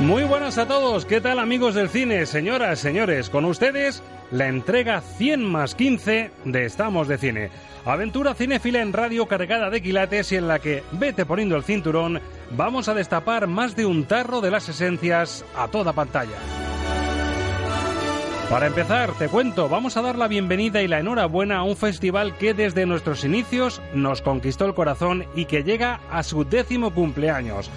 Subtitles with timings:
[0.00, 2.24] Muy buenas a todos, ¿qué tal amigos del cine?
[2.24, 7.50] Señoras, señores, con ustedes la entrega 100 más 15 de Estamos de Cine.
[7.84, 12.18] Aventura cinéfila en radio cargada de quilates y en la que, vete poniendo el cinturón,
[12.52, 16.38] vamos a destapar más de un tarro de las esencias a toda pantalla.
[18.48, 22.38] Para empezar, te cuento, vamos a dar la bienvenida y la enhorabuena a un festival
[22.38, 27.70] que desde nuestros inicios nos conquistó el corazón y que llega a su décimo cumpleaños.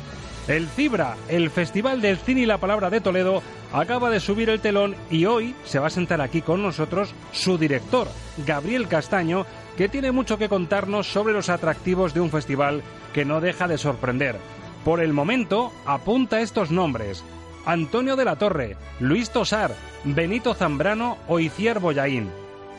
[0.47, 3.41] El Cibra, el Festival del Cine y la Palabra de Toledo,
[3.71, 7.57] acaba de subir el telón y hoy se va a sentar aquí con nosotros su
[7.57, 8.09] director,
[8.45, 9.45] Gabriel Castaño,
[9.77, 13.77] que tiene mucho que contarnos sobre los atractivos de un festival que no deja de
[13.77, 14.37] sorprender.
[14.83, 17.23] Por el momento, apunta estos nombres.
[17.65, 19.73] Antonio de la Torre, Luis Tosar,
[20.03, 22.29] Benito Zambrano o Iciar Boyaín.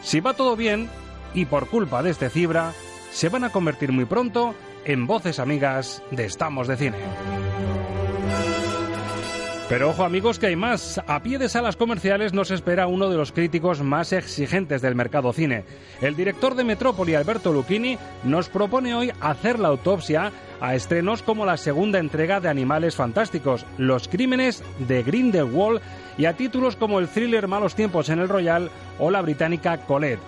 [0.03, 0.91] Si va todo bien,
[1.33, 2.75] y por culpa de este Cibra,
[3.11, 6.97] se van a convertir muy pronto en voces amigas de Estamos de Cine.
[9.69, 11.01] Pero ojo amigos que hay más.
[11.07, 15.33] A pie de salas comerciales nos espera uno de los críticos más exigentes del mercado
[15.33, 15.65] cine.
[16.03, 21.47] El director de Metrópoli, Alberto Lucchini, nos propone hoy hacer la autopsia a estrenos como
[21.47, 25.81] la segunda entrega de Animales Fantásticos, Los Crímenes de Grindelwald
[26.19, 30.21] y a títulos como el thriller Malos Tiempos en el Royal o la británica Colette.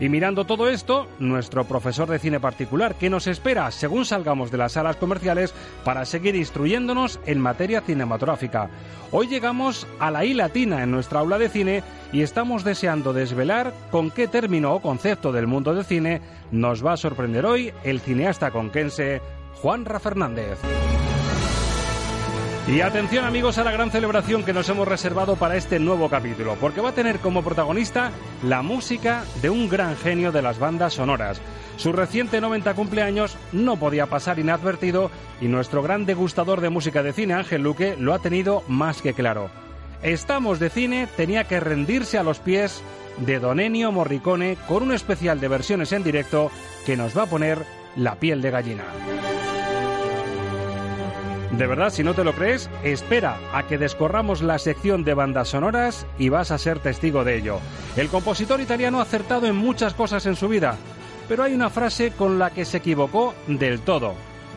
[0.00, 4.56] Y mirando todo esto, nuestro profesor de cine particular, que nos espera según salgamos de
[4.56, 5.52] las salas comerciales
[5.84, 8.70] para seguir instruyéndonos en materia cinematográfica.
[9.12, 13.74] Hoy llegamos a la I latina en nuestra aula de cine y estamos deseando desvelar
[13.90, 18.00] con qué término o concepto del mundo del cine nos va a sorprender hoy el
[18.00, 19.20] cineasta conquense
[19.60, 20.58] Juan Ra Fernández.
[22.70, 26.54] Y atención amigos a la gran celebración que nos hemos reservado para este nuevo capítulo,
[26.60, 28.12] porque va a tener como protagonista
[28.44, 31.40] la música de un gran genio de las bandas sonoras.
[31.78, 35.10] Su reciente 90 cumpleaños no podía pasar inadvertido
[35.40, 39.14] y nuestro gran degustador de música de cine, Ángel Luque, lo ha tenido más que
[39.14, 39.50] claro.
[40.04, 42.84] Estamos de cine tenía que rendirse a los pies
[43.16, 46.52] de Don Ennio Morricone con un especial de versiones en directo
[46.86, 47.58] que nos va a poner
[47.96, 48.84] la piel de gallina.
[51.52, 55.48] De verdad, si no te lo crees, espera a que descorramos la sección de bandas
[55.48, 57.58] sonoras y vas a ser testigo de ello.
[57.96, 60.76] El compositor italiano ha acertado en muchas cosas en su vida,
[61.28, 64.14] pero hay una frase con la que se equivocó del todo.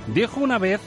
[0.07, 0.81] Dijo una vez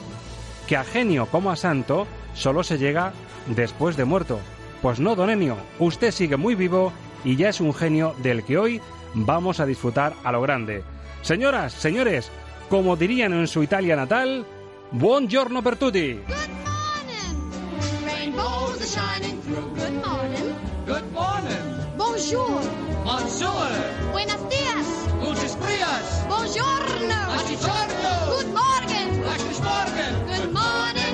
[0.65, 3.11] que a genio como a santo solo se llega
[3.47, 4.39] después de muerto.
[4.81, 6.93] Pues no, don Ennio, usted sigue muy vivo
[7.25, 8.81] y ya es un genio del que hoy
[9.13, 10.83] vamos a disfrutar a lo grande.
[11.21, 12.31] Señoras, señores,
[12.69, 14.45] como dirían en su Italia natal,
[14.89, 16.23] Buongiorno per tutti.
[16.25, 18.05] Good morning!
[18.05, 19.73] Rainbows are shining through.
[19.75, 20.55] Good morning.
[20.85, 21.95] Good morning.
[21.97, 22.61] Bonjour.
[23.03, 23.67] Bonjour.
[24.11, 24.87] Buenos días.
[25.19, 26.23] Gutes Dias.
[26.27, 27.19] Buongiorno.
[27.25, 28.37] Buongiorno.
[28.37, 29.23] Good morning.
[29.23, 30.25] Guten Morgen.
[30.25, 31.06] Good morning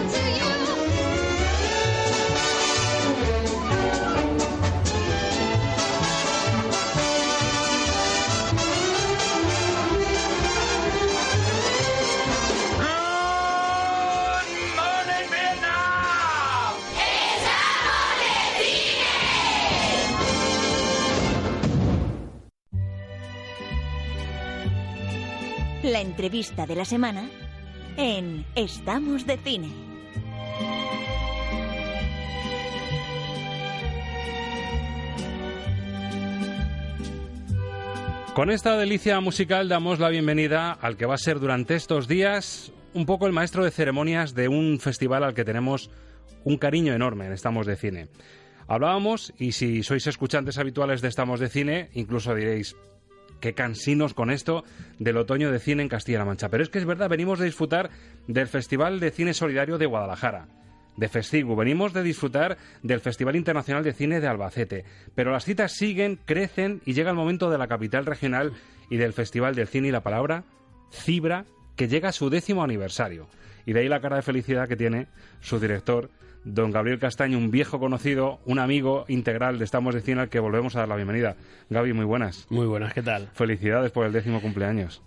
[25.84, 27.30] la entrevista de la semana
[27.98, 29.68] en Estamos de Cine.
[38.34, 42.72] Con esta delicia musical damos la bienvenida al que va a ser durante estos días
[42.94, 45.90] un poco el maestro de ceremonias de un festival al que tenemos
[46.46, 48.08] un cariño enorme en Estamos de Cine.
[48.68, 52.76] Hablábamos, y si sois escuchantes habituales de Estamos de Cine, incluso diréis,
[53.44, 54.64] qué cansinos con esto
[55.00, 56.48] del otoño de cine en Castilla-La Mancha.
[56.48, 57.90] Pero es que es verdad, venimos de disfrutar
[58.26, 60.48] del Festival de Cine Solidario de Guadalajara
[60.96, 61.58] de Festivo.
[61.58, 64.86] Venimos de disfrutar del Festival Internacional de Cine de Albacete.
[65.14, 68.54] Pero las citas siguen, crecen y llega el momento de la capital regional
[68.90, 70.46] y del Festival del Cine y la Palabra,
[70.94, 71.44] Cibra,
[71.76, 73.28] que llega a su décimo aniversario.
[73.66, 75.08] Y de ahí la cara de felicidad que tiene
[75.42, 76.10] su director,
[76.44, 80.40] don Gabriel Castaño, un viejo conocido, un amigo integral de Estamos de Cine al que
[80.40, 81.36] volvemos a dar la bienvenida.
[81.70, 82.46] Gaby, muy buenas.
[82.50, 83.30] Muy buenas, ¿qué tal?
[83.34, 85.02] Felicidades por el décimo cumpleaños.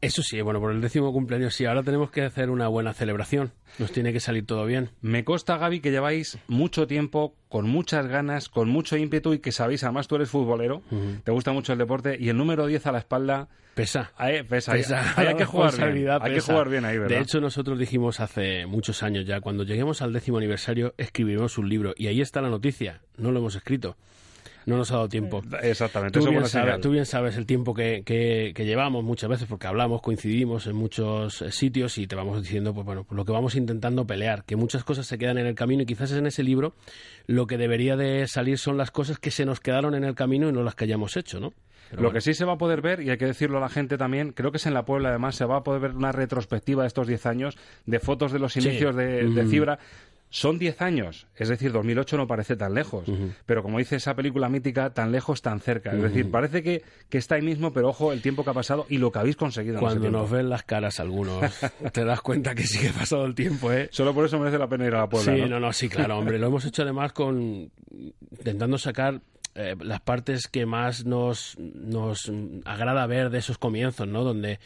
[0.00, 3.52] Eso sí, bueno, por el décimo cumpleaños sí, ahora tenemos que hacer una buena celebración.
[3.78, 4.90] Nos tiene que salir todo bien.
[5.02, 9.52] Me consta, Gaby, que lleváis mucho tiempo, con muchas ganas, con mucho ímpetu y que
[9.52, 10.80] sabéis, además tú eres futbolero,
[11.22, 13.48] te gusta mucho el deporte y el número 10 a la espalda...
[13.74, 14.12] Pesa.
[14.16, 14.72] Ahí, pesa.
[15.16, 16.10] Hay que jugar bien.
[16.10, 17.16] Hay que jugar bien ahí, ¿verdad?
[17.16, 21.68] De hecho, nosotros dijimos hace muchos años ya, cuando lleguemos al décimo aniversario, escribiremos un
[21.68, 21.94] libro.
[21.96, 23.00] Y ahí está la noticia.
[23.16, 23.96] No lo hemos escrito.
[24.66, 25.42] No nos ha dado tiempo.
[25.62, 26.80] Exactamente, Tú eso bien, sabes, señal.
[26.82, 30.76] tú bien sabes el tiempo que, que- que llevamos muchas veces, porque hablamos, coincidimos en
[30.76, 34.44] muchos eh, sitios y te vamos diciendo, pues bueno, pues lo que vamos intentando pelear,
[34.44, 36.74] que muchas cosas se quedan en el camino y quizás en ese libro
[37.26, 40.50] lo que debería de salir son las cosas que se nos quedaron en el camino
[40.50, 41.54] y no las que hayamos hecho, ¿no?
[41.90, 42.14] Pero Lo bueno.
[42.14, 44.32] que sí se va a poder ver, y hay que decirlo a la gente también,
[44.32, 46.88] creo que es en la Puebla además, se va a poder ver una retrospectiva de
[46.88, 48.60] estos 10 años de fotos de los Sí.
[48.60, 49.50] inicios de, de Mm.
[49.50, 49.78] Cibra.
[50.32, 53.04] Son 10 años, es decir, 2008 no parece tan lejos,
[53.46, 55.90] pero como dice esa película mítica, tan lejos, tan cerca.
[55.90, 58.86] Es decir, parece que, que está ahí mismo, pero ojo el tiempo que ha pasado
[58.88, 61.40] y lo que habéis conseguido Cuando nos ven las caras algunos,
[61.92, 63.88] te das cuenta que sí que ha pasado el tiempo, ¿eh?
[63.90, 65.48] Solo por eso merece la pena ir a la Puebla, sí, ¿no?
[65.48, 66.38] no, no, sí, claro, hombre.
[66.38, 67.68] Lo hemos hecho además con
[68.30, 69.20] intentando sacar
[69.60, 72.30] eh, las partes que más nos, nos
[72.64, 74.24] agrada ver de esos comienzos, ¿no?
[74.24, 74.58] Donde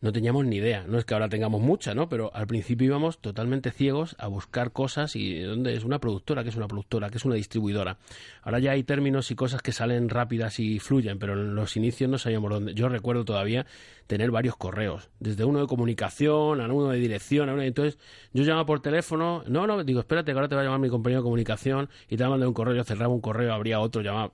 [0.00, 0.84] no teníamos ni idea.
[0.86, 2.08] No es que ahora tengamos mucha, ¿no?
[2.08, 6.48] Pero al principio íbamos totalmente ciegos a buscar cosas y dónde es una productora, que
[6.48, 7.98] es una productora, que es una distribuidora.
[8.42, 12.10] Ahora ya hay términos y cosas que salen rápidas y fluyen, pero en los inicios
[12.10, 12.74] no sabíamos dónde.
[12.74, 13.66] Yo recuerdo todavía
[14.06, 17.68] tener varios correos, desde uno de comunicación, a uno de dirección, a uno de...
[17.68, 17.98] Entonces
[18.32, 20.88] yo llamaba por teléfono, no, no, digo, espérate que ahora te va a llamar mi
[20.88, 23.80] compañero de comunicación y te va a mandar un correo, yo cerraba un correo, abría
[23.80, 24.32] otro, llamaba...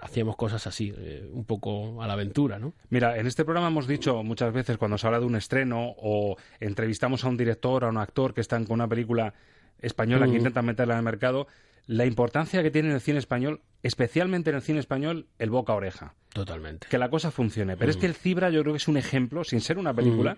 [0.00, 2.74] Hacíamos cosas así, eh, un poco a la aventura, ¿no?
[2.90, 6.36] Mira, en este programa hemos dicho muchas veces cuando se habla de un estreno o
[6.60, 9.34] entrevistamos a un director, a un actor que están con una película
[9.80, 10.36] española que Mm.
[10.36, 11.46] intentan meterla en el mercado,
[11.86, 15.72] la importancia que tiene en el cine español, especialmente en el cine español, el boca
[15.72, 16.14] a oreja.
[16.32, 16.86] Totalmente.
[16.90, 17.76] Que la cosa funcione.
[17.76, 20.36] Pero es que el Cibra yo creo que es un ejemplo, sin ser una película,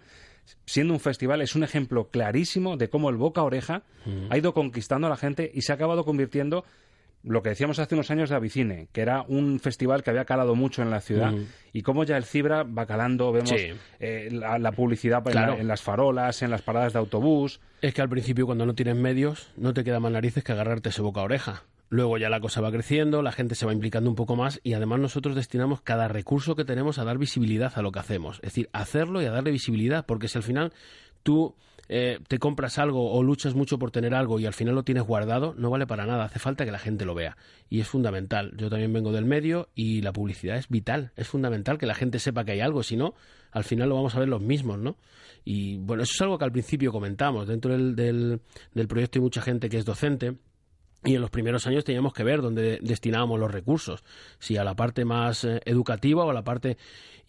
[0.65, 3.83] siendo un festival, es un ejemplo clarísimo de cómo el boca a oreja
[4.31, 6.65] ha ido conquistando a la gente y se ha acabado convirtiendo
[7.23, 10.55] lo que decíamos hace unos años de Avicine, que era un festival que había calado
[10.55, 11.45] mucho en la ciudad, Mm.
[11.75, 13.69] y cómo ya el Cibra va calando, vemos Sí.
[13.99, 15.61] eh, la, la publicidad en, la- Claro.
[15.61, 17.61] en las farolas, en las paradas de autobús.
[17.83, 20.89] Es que al principio cuando no tienes medios no te queda más narices que agarrarte
[20.89, 21.65] ese boca a oreja.
[21.93, 24.75] Luego ya la cosa va creciendo, la gente se va implicando un poco más y
[24.75, 28.37] además nosotros destinamos cada recurso que tenemos a dar visibilidad a lo que hacemos.
[28.37, 30.73] Es decir, hacerlo y a darle visibilidad, porque si al final
[31.25, 31.57] tú
[31.93, 35.03] eh, te compras algo o luchas mucho por tener algo y al final lo tienes
[35.03, 36.23] guardado, no vale para nada.
[36.23, 37.37] Hace falta que la gente lo vea.
[37.69, 38.53] Y es fundamental.
[38.57, 41.11] Yo también vengo del medio y la publicidad es vital.
[41.17, 42.85] Es fundamental que la gente sepa que hay algo.
[42.85, 43.15] Si no,
[43.51, 44.99] al final lo vamos a ver los mismos, ¿no?
[45.45, 47.49] Y bueno, eso es algo que al principio comentamos.
[47.49, 48.41] Dentro del, del,
[48.73, 50.37] del proyecto hay mucha gente que es docente.
[51.03, 54.05] Y en los primeros años teníamos que ver dónde destinábamos los recursos,
[54.39, 56.77] si a la parte más eh, educativa o a la parte...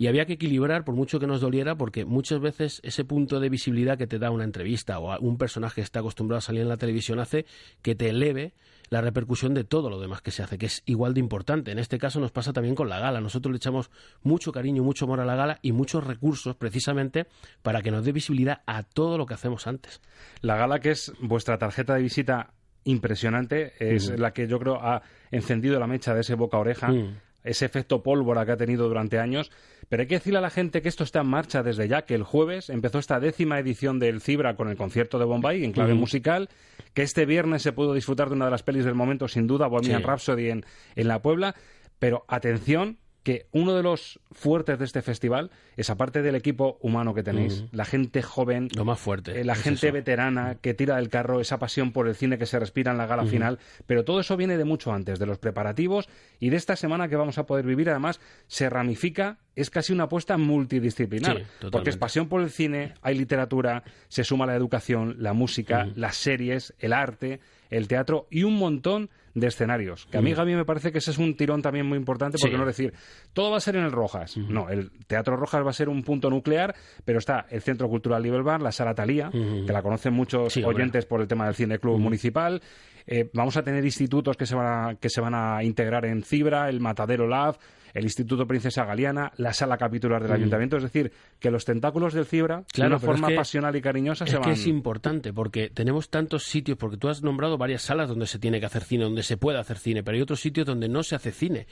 [0.02, 3.50] Y había que equilibrar, por mucho que nos doliera, porque muchas veces ese punto de
[3.50, 6.70] visibilidad que te da una entrevista o un personaje que está acostumbrado a salir en
[6.70, 7.46] la televisión hace
[7.84, 8.56] que te eleve
[8.90, 11.72] la repercusión de todo lo demás que se hace, que es igual de importante.
[11.72, 13.22] En este caso nos pasa también con la gala.
[13.22, 13.92] Nosotros le echamos
[14.24, 17.28] mucho cariño, mucho amor a la gala y muchos recursos precisamente
[17.62, 20.02] para que nos dé visibilidad a todo lo que hacemos antes.
[20.42, 22.54] La gala que es vuestra tarjeta de visita
[22.86, 24.18] impresionante, es Ujú.
[24.18, 26.88] la que yo creo ha encendido la mecha de ese boca oreja.
[26.88, 27.18] Mm.
[27.44, 29.52] ese efecto pólvora que ha tenido durante años.
[29.92, 32.16] Pero hay que decirle a la gente que esto está en marcha desde ya, que
[32.16, 35.96] el jueves empezó esta décima edición del Cibra con el concierto de Bombay en clave
[35.96, 36.48] musical,
[36.94, 39.68] que este viernes se pudo disfrutar de una de las pelis del momento, sin duda,
[39.68, 40.08] Bohemian Sí.
[40.08, 41.56] Rhapsody en, en La Puebla.
[42.00, 47.14] Pero atención, que uno de los fuertes de este festival es, aparte del equipo humano
[47.14, 49.40] que tenéis, la gente joven, Lo más fuerte.
[49.40, 49.94] eh, la es gente eso.
[49.94, 53.06] veterana que tira del carro, esa pasión por el cine que se respira en la
[53.06, 56.10] gala final, pero todo eso viene de mucho antes, de los preparativos
[56.40, 57.90] y de esta semana que vamos a poder vivir.
[57.92, 62.94] Además, se ramifica es casi una apuesta multidisciplinar, Sí, porque es pasión por el cine,
[63.02, 68.44] hay literatura, se suma la educación, la música, las series, el arte, el teatro y
[68.44, 70.06] un montón de escenarios.
[70.08, 72.56] Que a mí, Gaby, me parece que ese es un tirón también muy importante, porque
[72.56, 72.60] Sí.
[72.60, 72.94] no decir,
[73.34, 74.36] todo va a ser en el Rojas.
[74.38, 78.24] No, el Teatro Rojas va a ser un punto nuclear, pero está el Centro Cultural
[78.44, 81.80] Bar, la Sala Talía, que la conocen muchos Sí, oyentes por el tema del Cine
[81.80, 82.62] Club Municipal.
[83.08, 86.24] Eh, vamos a tener institutos que se, van a, que se van a integrar en
[86.24, 87.58] Cibra, el Matadero Lab,
[87.94, 90.78] el Instituto Princesa Galiana, la Sala Capitular del Ayuntamiento.
[90.78, 93.82] Es decir, que los tentáculos del Cibra, Claro, de una es forma que- pasional y
[93.82, 94.52] cariñosa, Es se que van...
[94.52, 98.60] es importante porque tenemos tantos sitios, porque tú has nombrado varias salas donde se tiene
[98.62, 101.16] que hacer cine, donde se puede hacer cine, pero hay otros sitios donde no se
[101.16, 101.68] hace cine.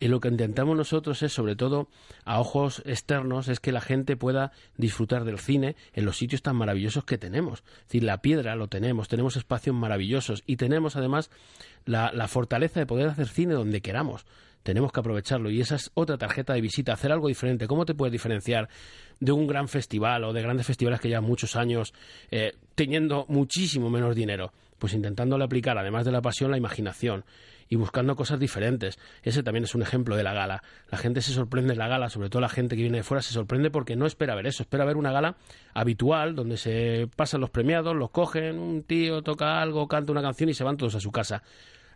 [0.00, 1.88] Y lo que intentamos nosotros es, sobre todo
[2.24, 6.56] a ojos externos, es que la gente pueda disfrutar del cine en los sitios tan
[6.56, 7.60] maravillosos que tenemos.
[7.60, 11.30] Es decir, la piedra lo tenemos, tenemos espacios maravillosos y tenemos además
[11.84, 14.24] la, la fortaleza de poder hacer cine donde queramos.
[14.62, 17.66] Tenemos que aprovecharlo y esa es otra tarjeta de visita, hacer algo diferente.
[17.66, 18.70] ¿Cómo te puedes diferenciar
[19.18, 21.92] de un gran festival o de grandes festivales que llevan muchos años
[22.30, 24.52] eh, teniendo muchísimo menos dinero?
[24.78, 27.24] Pues intentándole aplicar, además de la pasión, la imaginación
[27.70, 28.98] y buscando cosas diferentes.
[29.22, 30.62] Ese también es un ejemplo de la gala.
[30.90, 33.22] La gente se sorprende en la gala, sobre todo la gente que viene de fuera
[33.22, 35.36] se sorprende porque no espera ver eso, espera ver una gala
[35.72, 40.50] habitual donde se pasan los premiados, los cogen, un tío toca algo, canta una canción
[40.50, 41.44] y se van todos a su casa.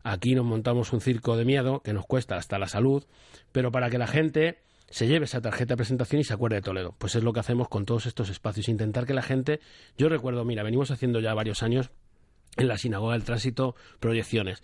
[0.04, 3.04] Aquí nos montamos un circo de miedo que nos cuesta hasta la salud,
[3.50, 6.62] pero para que la gente se lleve esa tarjeta de presentación y se acuerde de
[6.62, 6.94] Toledo.
[6.98, 9.58] Pues es lo que hacemos con todos estos espacios, intentar que la gente,
[9.98, 11.90] yo recuerdo, mira, venimos haciendo ya varios años
[12.56, 14.62] en la Sinagoga del Tránsito proyecciones.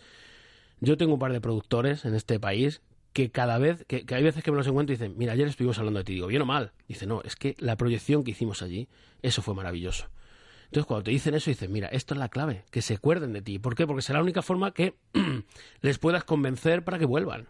[0.80, 2.80] Yo tengo un par de productores en este país
[3.12, 5.78] que cada vez, que, hay veces que me los encuentro y dicen, mira, ayer estuvimos
[5.78, 6.72] hablando de ti, digo, bien o mal.
[6.88, 8.88] Dice, no, es que la proyección que hicimos allí,
[9.22, 10.08] eso fue maravilloso.
[10.66, 13.42] Entonces, cuando te dicen eso, dices, mira, esto es la clave, que se acuerden de
[13.42, 13.58] ti.
[13.58, 13.87] ¿Por qué?
[13.87, 14.94] Porque será la única forma que
[15.80, 17.49] les puedas convencer para que vuelvan.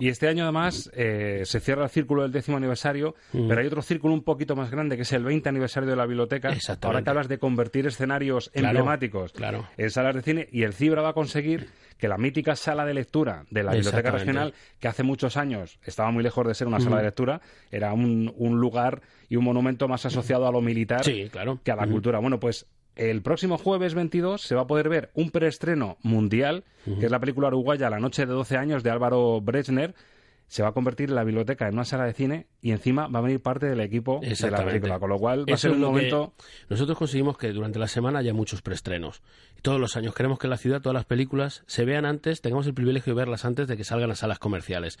[0.00, 3.82] Y este año, además, eh, se cierra el círculo del décimo aniversario, pero hay otro
[3.82, 6.54] círculo un poquito más grande, que es el 20 aniversario de la biblioteca.
[6.82, 9.66] Ahora que hablas de convertir escenarios Claro, emblemáticos claro.
[9.76, 12.94] en salas de cine, y el Cibra va a conseguir que la mítica sala de
[12.94, 14.10] lectura de la Biblioteca.
[14.10, 17.92] Regional, que hace muchos años estaba muy lejos de ser una sala de lectura, era
[17.92, 21.60] un, un lugar y un monumento más asociado a lo militar Sí, claro.
[21.62, 22.18] que a la cultura.
[22.18, 27.06] Bueno, pues el próximo jueves 22 se va a poder ver un preestreno mundial, que
[27.06, 29.94] es la película uruguaya La noche de 12 años de Álvaro Brechner.
[30.46, 33.22] Se va a convertir la biblioteca en una sala de cine y encima va a
[33.22, 36.34] venir parte del equipo de la película, con lo cual va a ser un momento...
[36.68, 39.22] Nosotros conseguimos que durante la semana haya muchos preestrenos.
[39.58, 42.40] Y todos los años queremos que en la ciudad todas las películas se vean antes,
[42.40, 44.98] tengamos el privilegio de verlas antes de que salgan a salas comerciales.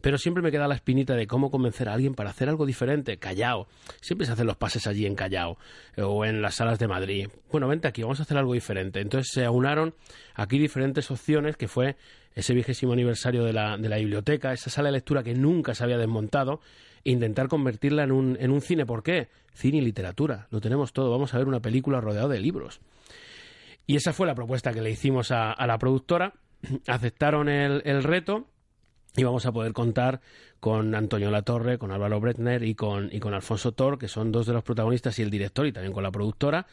[0.00, 3.16] Pero siempre me queda la espinita de cómo convencer a alguien para hacer algo diferente.
[3.16, 3.68] Callao.
[4.00, 5.56] Siempre se hacen los pases allí en Callao
[5.96, 7.28] o en las salas de Madrid.
[7.50, 9.00] Bueno, vente aquí, vamos a hacer algo diferente.
[9.00, 9.94] Entonces se aunaron
[10.34, 11.96] aquí diferentes opciones, que fue
[12.34, 15.84] ese vigésimo aniversario de la, de la biblioteca, esa sala de lectura que nunca se
[15.84, 16.60] había desmontado,
[17.04, 18.86] e intentar convertirla en un, en un cine.
[18.86, 19.28] ¿Por qué?
[19.52, 20.48] Cine y literatura.
[20.50, 21.10] Lo tenemos todo.
[21.10, 22.80] Vamos a ver una película rodeado de libros.
[23.86, 26.34] Y esa fue la propuesta que le hicimos a, a la productora.
[26.86, 28.46] Aceptaron el, el reto
[29.16, 30.20] y vamos a poder contar
[30.60, 34.46] con Antonio Latorre, con Álvaro Bretner y con, y con Alfonso Tor, que son dos
[34.46, 36.66] de los protagonistas y el director, y también con la productora,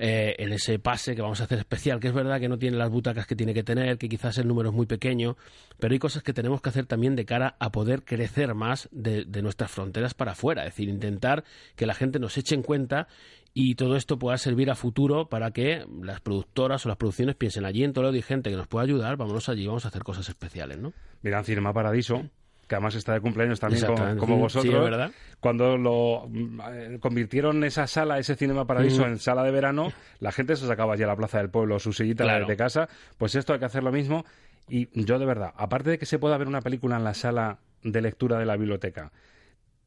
[0.00, 2.76] eh, en ese pase que vamos a hacer especial, que es verdad que no tiene
[2.76, 5.36] las butacas que tiene que tener, que quizás el número es muy pequeño,
[5.80, 9.24] pero hay cosas que tenemos que hacer también de cara a poder crecer más de,
[9.42, 11.42] nuestras fronteras para afuera, es decir, intentar
[11.74, 13.08] que la gente nos eche en cuenta
[13.54, 17.64] y todo esto pueda servir a futuro para que las productoras o las producciones piensen
[17.64, 20.28] allí en Toledo hay gente que nos pueda ayudar, vámonos allí, vamos a hacer cosas
[20.28, 20.92] especiales, ¿no?
[21.22, 22.22] Miran Cinema Paradiso,
[22.68, 24.74] que además está de cumpleaños también como, Sí, vosotros.
[24.74, 25.10] es verdad.
[25.40, 30.30] Cuando lo mm, eh, convirtieron esa sala, ese Cinema Paradiso, en sala de verano, la
[30.32, 32.46] gente se sacaba allí a la plaza del pueblo, su sillita Claro.
[32.46, 32.88] de casa.
[33.16, 34.24] Pues esto hay que hacer lo mismo.
[34.68, 37.58] Y yo de verdad, aparte de que se pueda ver una película en la sala
[37.82, 39.12] de lectura de la biblioteca,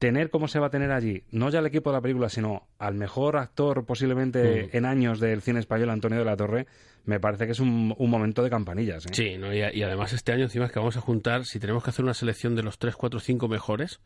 [0.02, 2.68] tener cómo se va a tener allí, no ya el equipo de la película, sino
[2.80, 6.66] al mejor actor posiblemente en años del cine español, Antonio de la Torre,
[7.06, 9.06] me parece que es un, un momento de campanillas.
[9.06, 9.10] ¿eh?
[9.14, 9.54] Sí, ¿no?
[9.54, 12.04] y, y además este año encima es que vamos a juntar, si tenemos que hacer
[12.04, 14.00] una selección de los 3, 4, 5 mejores,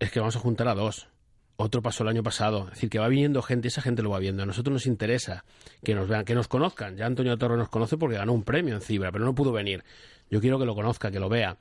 [0.00, 1.06] es que vamos a juntar a dos.
[1.56, 2.64] Otro pasó el año pasado.
[2.64, 4.42] Es decir, que va viniendo gente, esa gente lo va viendo.
[4.42, 5.44] A nosotros nos interesa
[5.84, 6.96] que nos vean, que nos conozcan.
[6.96, 9.84] Ya Antonio Torre nos conoce porque ganó un premio en Cibra, pero no pudo venir.
[10.30, 11.56] Yo quiero que lo conozca, que lo vea.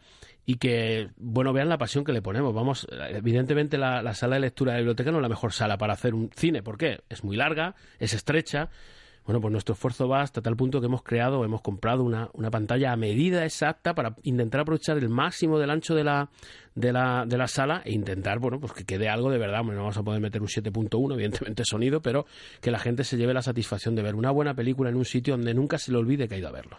[0.45, 2.53] Y que, bueno, vean la pasión que le ponemos.
[2.53, 5.77] Vamos, evidentemente la, la sala de lectura de la biblioteca no es la mejor sala
[5.77, 6.61] para hacer un cine.
[6.63, 7.01] ¿Por qué?
[7.09, 8.69] Es muy larga, es estrecha,
[9.25, 12.51] Bueno, pues nuestro esfuerzo va hasta tal punto que hemos creado, hemos comprado una, una
[12.51, 16.29] pantalla a medida exacta para intentar aprovechar el máximo del ancho de la,
[16.75, 19.59] de la, de la sala e intentar, bueno, pues que quede algo de verdad.
[19.63, 22.25] Bueno, no vamos a poder meter un 7.1, evidentemente sonido, pero
[22.59, 25.35] que la gente se lleve la satisfacción de ver una buena película en un sitio
[25.37, 26.77] donde nunca se le olvide que ha ido a verlo.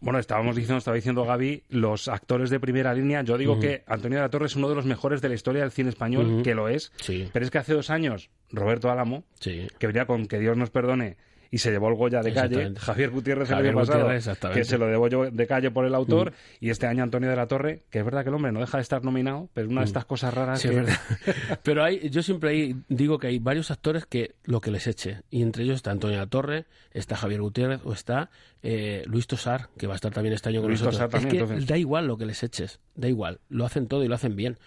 [0.00, 3.22] Bueno, estábamos diciendo, estaba diciendo Gaby, los actores de primera línea.
[3.22, 5.62] Yo digo que Antonio de la Torre es uno de los mejores de la historia
[5.62, 6.92] del cine español, que lo es.
[6.96, 7.28] Sí.
[7.32, 9.66] Pero es que hace dos años, Roberto Álamo, Sí.
[9.78, 11.16] que venía con Que Dios nos perdone
[11.50, 12.74] y se llevó el Goya de calle.
[12.76, 15.94] Javier Gutiérrez el Javier año pasado, que se lo llevó yo de calle por el
[15.94, 18.60] autor, y este año Antonio de la Torre, que es verdad que el hombre no
[18.60, 20.74] deja de estar nominado, pero una de estas cosas raras Sí, que...
[20.74, 20.98] es verdad.
[21.62, 25.22] Pero hay, yo siempre ahí digo que hay varios actores que lo que les eche.
[25.30, 28.30] Y entre ellos está Antonio La Torre, está Javier Gutiérrez o está
[28.62, 31.10] eh, Luis Tosar, que va a estar también este año con Luis nosotros.
[31.10, 31.68] Tosar también, es que entonces.
[31.68, 33.40] da igual lo que les eches, da igual.
[33.48, 34.58] Lo hacen todo y lo hacen bien.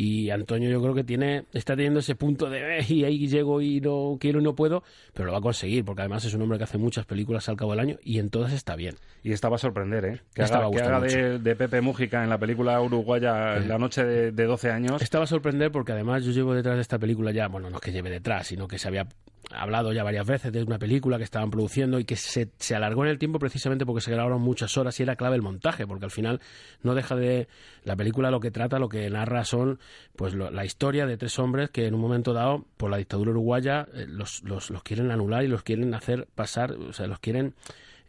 [0.00, 3.60] Y Antonio yo creo que tiene está teniendo ese punto de "Eh, y ahí llego
[3.60, 6.42] y no quiero y no puedo, pero lo va a conseguir porque además es un
[6.42, 8.94] hombre que hace muchas películas al cabo del año y en todas está bien.
[9.24, 10.20] Y esta va a sorprender, ¿eh?
[10.34, 14.30] Que Esta haga, que de, de Pepe Mújica en la película uruguaya La noche de,
[14.30, 15.02] de 12 años.
[15.02, 17.78] Esta va a sorprender porque además yo llevo detrás de esta película ya, bueno, no
[17.78, 19.08] es que lleve detrás, sino que se había
[19.50, 23.04] hablado ya varias veces de una película que estaban produciendo y que se, se alargó
[23.04, 26.04] en el tiempo precisamente porque se grabaron muchas horas y era clave el montaje, porque
[26.04, 26.40] al final
[26.82, 27.48] no deja de...
[27.84, 29.78] La película lo que trata, lo que narra son
[30.16, 33.30] pues lo- la historia de tres hombres que en un momento dado, por la dictadura
[33.30, 37.18] uruguaya, eh, los, los, los quieren anular y los quieren hacer pasar, o sea, los
[37.18, 37.54] quieren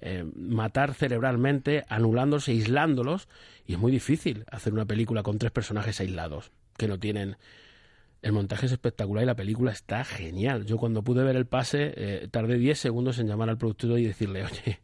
[0.01, 3.27] eh, matar cerebralmente, anulándolos e aislándolos.
[3.65, 7.37] Y es muy difícil hacer una película con tres personajes aislados, que no tienen...
[8.21, 10.65] El montaje es espectacular y la película está genial.
[10.65, 14.05] Yo cuando pude ver el pase, eh, tardé 10 segundos en llamar al productor y
[14.05, 14.79] decirle, oye,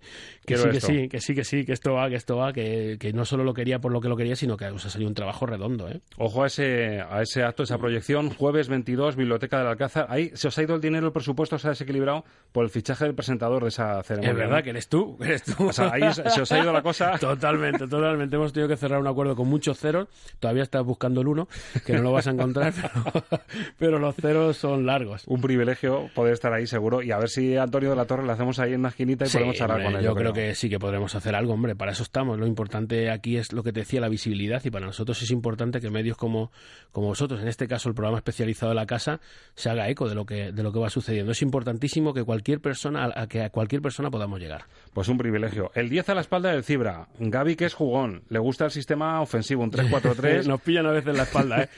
[0.46, 2.98] que sí, que sí, que sí, que sí, que esto va, que esto va, que,
[3.00, 5.08] que no solo lo quería por lo que lo quería, sino que o sea, salió
[5.08, 5.90] un trabajo redondo.
[5.90, 6.02] ¿eh?
[6.18, 10.08] Ojo a ese, a ese acto, esa proyección, jueves 22, Biblioteca del Alcázar.
[10.10, 13.06] Ahí se os ha ido el dinero, el presupuesto se ha desequilibrado por el fichaje
[13.06, 14.32] del presentador de esa ceremonia.
[14.32, 14.64] Es verdad ¿no?
[14.64, 15.68] que eres tú, eres tú.
[15.68, 17.18] O sea, ahí se se os ha ido la cosa.
[17.20, 18.36] Totalmente, totalmente.
[18.36, 20.08] Hemos tenido que cerrar un acuerdo con muchos ceros.
[20.40, 21.48] Todavía estás buscando el uno,
[21.86, 23.25] que no lo vas a encontrar, pero,
[23.78, 25.24] pero los ceros son largos.
[25.28, 28.32] Un privilegio poder estar ahí seguro y a ver si Antonio de la Torre le
[28.32, 30.06] hacemos ahí en una esquinita y Sí, podemos charlar hombre, con él.
[30.06, 32.40] yo creo que sí que podremos hacer algo, hombre, para eso estamos.
[32.40, 35.80] Lo importante aquí es lo que te decía, la visibilidad, y para nosotros es importante
[35.80, 36.52] que medios como,
[36.92, 39.20] como vosotros, en este caso el programa especializado de la casa,
[39.56, 41.32] se haga eco de lo que, de lo que va sucediendo.
[41.32, 44.66] Es importantísimo que cualquier persona, a que a cualquier persona podamos llegar.
[44.94, 45.72] Pues un privilegio.
[45.76, 47.08] El 10 a la espalda del Cibra.
[47.20, 50.46] Gaby, que es jugón, le gusta el sistema ofensivo, un 3-4-3.
[50.48, 51.70] Nos pillan a veces la espalda, ¿eh?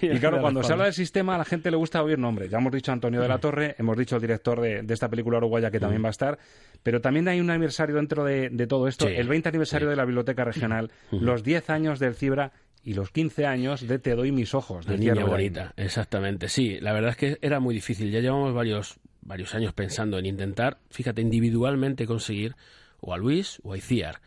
[0.02, 2.50] Y claro, la cuando se habla del sistema, a la gente le gusta oír nombres.
[2.50, 5.38] Ya hemos dicho Antonio de la Torre, hemos dicho el director de, de esta película
[5.38, 6.38] uruguaya que también va a estar,
[6.82, 9.96] pero también hay un aniversario dentro de, de todo esto, Sí, el 20 aniversario de
[9.96, 14.32] la Biblioteca Regional, los 10 años del Cibra y los 15 años de Te doy
[14.32, 15.52] mis ojos, La de niña Cierro Llaín.
[15.52, 16.48] bonita, exactamente.
[16.48, 18.10] Sí, la verdad es que era muy difícil.
[18.10, 22.54] Ya llevamos varios, varios años pensando en intentar, fíjate, individualmente conseguir
[23.00, 24.20] o a Luis o a Iciar.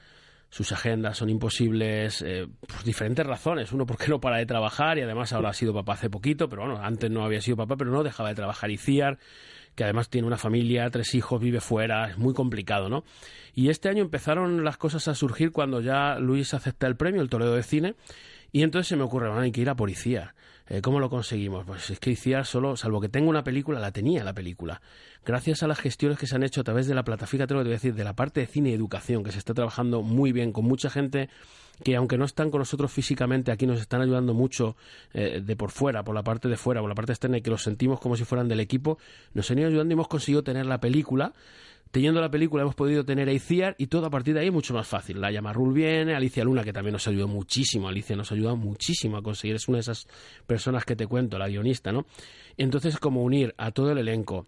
[0.50, 3.72] Sus agendas son imposibles eh, por diferentes razones.
[3.72, 6.64] Uno, porque no para de trabajar y además ahora ha sido papá hace poquito, pero
[6.64, 8.72] bueno, antes no había sido papá, pero no dejaba de trabajar.
[8.72, 9.20] Iciar,
[9.76, 13.04] que además tiene una familia, tres hijos, vive fuera, es muy complicado, ¿no?
[13.54, 17.30] Y este año empezaron las cosas a surgir cuando ya Luis acepta el premio, el
[17.30, 17.96] Toledo de Cine,
[18.52, 20.34] y entonces se me ocurre, bueno, hay que ir a por Iciar.
[20.70, 21.66] Eh, ¿Cómo lo conseguimos?
[21.66, 24.82] Pues es que Iciar solo, salvo que tenga una película, la tenía la película.
[25.26, 27.62] Gracias a las gestiones que se han hecho a través de la plataforma, fíjate lo
[27.62, 30.04] que voy a decir, de la parte de cine y educación, que se está trabajando
[30.04, 31.30] muy bien, con mucha gente
[31.84, 34.76] que aunque no están con nosotros físicamente, aquí nos están ayudando mucho
[35.14, 37.50] eh, de por fuera, por la parte de fuera, por la parte externa, y que
[37.50, 39.00] los sentimos como si fueran del equipo,
[39.34, 41.34] nos han ido ayudando y hemos conseguido tener la película.
[41.92, 44.54] Teniendo la película hemos podido tener a Iciar y todo a partir de ahí es
[44.54, 45.20] mucho más fácil.
[45.20, 47.88] La Yamarrul viene, Alicia Luna, que también nos ayudó muchísimo.
[47.88, 50.08] Alicia nos ha ayudado muchísimo a conseguir, es una de esas
[50.46, 52.06] personas que te cuento, la guionista, ¿no?
[52.58, 54.46] Entonces, como unir a todo el elenco,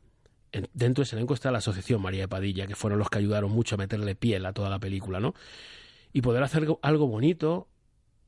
[0.51, 3.17] en- dentro de ese elenco está la asociación María de Padilla, que fueron los que
[3.17, 5.34] ayudaron mucho a meterle piel a toda la película, ¿no?
[6.13, 7.69] Y poder hacer algo- bonito,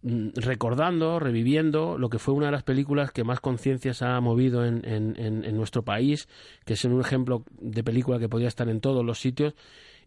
[0.04, 4.84] recordando, reviviendo lo que fue una de las películas que más conciencias ha movido en,
[4.86, 6.28] en- en- en nuestro país,
[6.66, 9.54] que es un ejemplo de película que podía estar en todos los sitios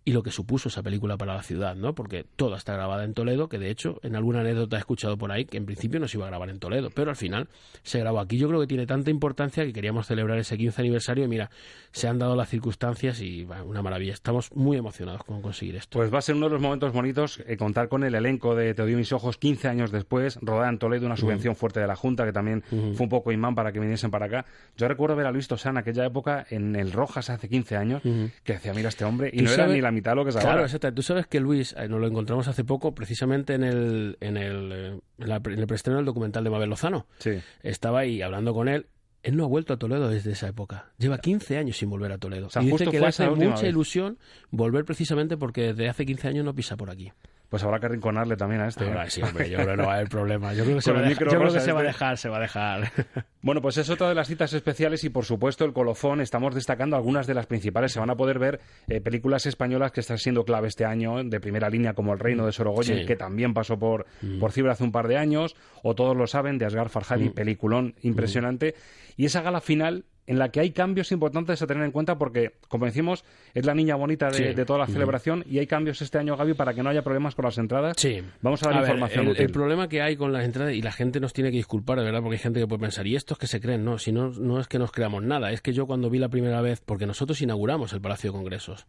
[0.06, 1.96] y lo que supuso esa película para la ciudad, ¿no?
[1.96, 5.32] Porque toda está grabada en Toledo, que de hecho en alguna anécdota he escuchado por
[5.32, 7.48] ahí que en principio no se iba a grabar en Toledo, pero al final
[7.82, 8.38] se grabó aquí.
[8.38, 11.50] Yo creo que tiene tanta importancia que queríamos celebrar ese 15 aniversario y mira,
[11.90, 14.12] se han dado las circunstancias y bueno, una maravilla.
[14.12, 15.98] Estamos muy emocionados con conseguir esto.
[15.98, 18.74] Pues va a ser uno de los momentos bonitos eh, contar con el elenco de
[18.74, 21.96] Te doy mis ojos 15 años después, rodada en Toledo, una subvención fuerte de la
[21.96, 24.44] Junta que también fue un poco imán para que viniesen para acá.
[24.76, 28.02] Yo recuerdo ver a Luis Tosán en aquella época en el Rojas hace 15 años,
[28.44, 30.37] que decía, mira este hombre, y no era ni la mitad de lo que es
[30.37, 30.62] Claro, ahora.
[30.62, 30.92] exacto.
[30.94, 34.72] Tú sabes que Luis, eh, nos lo encontramos hace poco precisamente en el, en el,
[34.72, 37.06] eh, en la- en el preestreno del documental de Mabel Lozano.
[37.18, 37.32] Sí.
[37.62, 38.87] Estaba ahí hablando con él.
[39.22, 40.92] Él no ha vuelto a Toledo desde esa época.
[40.98, 42.46] Lleva 15 años sin volver a Toledo.
[42.46, 43.62] O sea, y dice que le hace mucha vez.
[43.64, 44.18] ilusión
[44.50, 47.11] volver precisamente porque desde hace 15 años no pisa por aquí.
[47.48, 48.85] Pues habrá que rinconarle también a este.
[48.85, 48.88] ¿eh?
[48.88, 50.52] Ahora sí, hombre, yo creo que no va a haber problema.
[50.52, 51.82] Yo creo que se, va, a micro dejar, yo creo que rosa se va a
[51.82, 51.92] este.
[51.92, 52.92] dejar, se va a dejar.
[53.46, 56.20] Bueno, pues es otra de las citas especiales y por supuesto el colofón.
[56.20, 57.92] Estamos destacando algunas de las principales.
[57.92, 61.38] Se van a poder ver eh, películas españolas que están siendo clave este año de
[61.38, 63.06] primera línea como El Reino de Sorogoyen, Sí.
[63.06, 64.06] que también pasó por,
[64.40, 65.54] por Cibra hace un par de años,
[65.85, 68.74] o Todos lo saben, de Asghar Farhadi, peliculón impresionante.
[69.16, 72.54] Y esa gala final en la que hay cambios importantes a tener en cuenta porque,
[72.68, 74.54] como decimos, es la niña bonita de, Sí.
[74.54, 77.34] de toda la celebración y hay cambios este año, Gaby, para que no haya problemas
[77.34, 77.96] con las entradas.
[77.96, 78.22] Sí.
[78.42, 79.42] Vamos a dar ver, información el, útil.
[79.44, 82.04] el problema que hay con las entradas, y la gente nos tiene que disculpar, de
[82.04, 83.84] verdad, porque hay gente que puede pensar, ¿y estos que se creen?
[83.84, 86.28] No, si no, no es que nos creamos nada, es que yo cuando vi la
[86.28, 88.86] primera vez, porque nosotros inauguramos el Palacio de Congresos,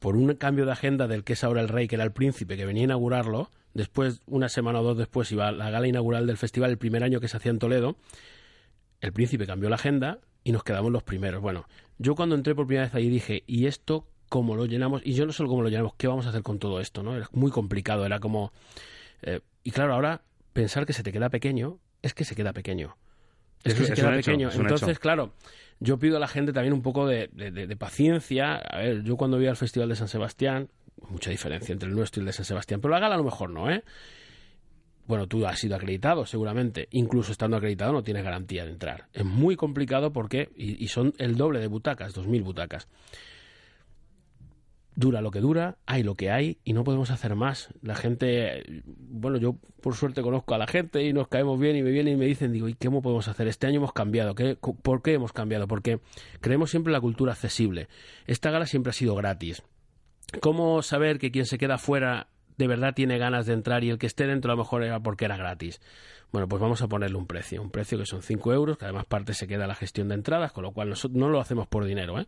[0.00, 2.56] por un cambio de agenda del que es ahora el rey, que era el príncipe,
[2.56, 6.26] que venía a inaugurarlo, después, una semana o dos después, iba a la gala inaugural
[6.26, 7.96] del festival, el primer año que se hacía en Toledo,
[9.00, 11.40] el príncipe cambió la agenda y nos quedamos los primeros.
[11.42, 11.66] Bueno,
[11.98, 15.02] yo cuando entré por primera vez ahí dije, ¿y esto cómo lo llenamos?
[15.04, 17.02] Y yo no solo cómo lo llenamos, ¿qué vamos a hacer con todo esto?
[17.02, 17.14] ¿no?
[17.16, 18.52] Era muy complicado, era como...
[19.22, 22.96] eh, y claro, ahora pensar que se te queda pequeño, es que se queda pequeño.
[23.64, 24.50] Es, Es- que se es queda hecho, pequeño.
[24.52, 25.00] Entonces, hecho.
[25.00, 25.32] claro,
[25.80, 28.56] yo pido a la gente también un poco de, de- de- de paciencia.
[28.56, 30.68] A ver, yo cuando voy al Festival de San Sebastián,
[31.08, 33.24] mucha diferencia entre el nuestro y el de San Sebastián, pero la gala a lo
[33.24, 33.84] mejor no, ¿eh?
[35.06, 36.88] Bueno, tú has sido acreditado, seguramente.
[36.90, 39.08] Incluso estando acreditado no tienes garantía de entrar.
[39.12, 42.88] Es muy complicado porque, y, y son el doble de butacas, 2.000 butacas.
[44.94, 47.70] Dura lo que dura, hay lo que hay y no podemos hacer más.
[47.80, 51.82] La gente, bueno, yo por suerte conozco a la gente y nos caemos bien y
[51.82, 53.48] me vienen y me dicen, digo, ¿y qué podemos hacer?
[53.48, 54.34] Este año hemos cambiado.
[54.34, 55.66] ¿Qué, ¿Por qué hemos cambiado?
[55.66, 56.00] Porque
[56.40, 57.88] creemos siempre en la cultura accesible.
[58.26, 59.62] Esta gala siempre ha sido gratis.
[60.40, 62.28] ¿Cómo saber que quien se queda fuera
[62.62, 65.00] de verdad tiene ganas de entrar y el que esté dentro a lo mejor era
[65.00, 65.80] porque era gratis?
[66.30, 69.04] Bueno, pues vamos a ponerle un precio, un precio que son 5 euros, que además
[69.04, 71.84] parte se queda la gestión de entradas, con lo cual nosotros no lo hacemos por
[71.84, 72.20] dinero.
[72.20, 72.26] ¿eh?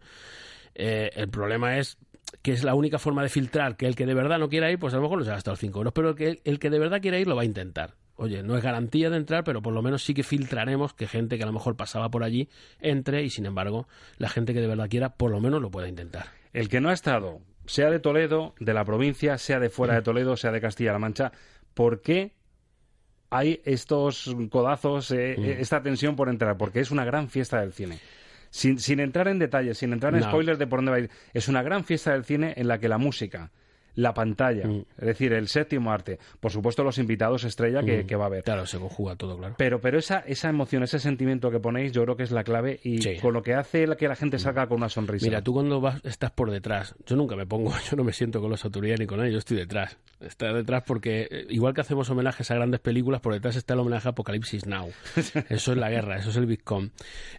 [0.75, 1.99] Eh, el problema es
[2.42, 4.81] que es la única forma de filtrar que el que de verdad no quiera ir,
[4.81, 6.68] pues a lo mejor no se ha gastado 5 euros, pero el que, el que
[6.68, 7.94] de verdad quiera ir lo va a intentar.
[8.16, 11.37] Oye, no es garantía de entrar, pero por lo menos sí que filtraremos que gente
[11.37, 12.49] que a lo mejor pasaba por allí
[12.81, 15.88] entre y sin embargo la gente que de verdad quiera por lo menos lo pueda
[15.88, 16.27] intentar.
[16.53, 20.00] El que no ha estado, sea de Toledo, de la provincia, sea de fuera de
[20.00, 20.05] Mm.
[20.05, 21.33] Toledo, sea de Castilla-La Mancha,
[21.74, 22.33] ¿por qué
[23.31, 25.44] hay estos codazos, eh, Mm.
[25.44, 26.57] eh, esta tensión por entrar?
[26.57, 27.98] Porque es una gran fiesta del cine.
[28.50, 30.27] Sin, sin entrar en detalles, sin entrar en No.
[30.29, 32.79] spoilers de por dónde va a ir, es una gran fiesta del cine en la
[32.79, 33.50] que la música,
[33.96, 34.85] la pantalla, Mm.
[34.98, 38.07] es decir, el séptimo arte, por supuesto los invitados estrella que, Mm.
[38.07, 38.42] que va a haber.
[38.44, 39.54] Claro, se conjuga todo, claro.
[39.57, 42.80] Pero, pero esa, esa emoción, ese sentimiento que ponéis, yo creo que es la clave
[42.83, 43.16] y Sí.
[43.20, 45.26] con lo que hace que la gente salga con una sonrisa.
[45.26, 48.40] Mira, tú cuando vas, estás por detrás, yo nunca me pongo, yo no me siento
[48.40, 49.98] con los autoridades ni con ellos, yo estoy detrás.
[50.20, 53.80] Está detrás porque, eh, igual que hacemos homenajes a grandes películas, por detrás está el
[53.80, 54.88] homenaje a Apocalipsis Now.
[55.50, 56.92] Eso es la guerra, eso es el Bitcoin.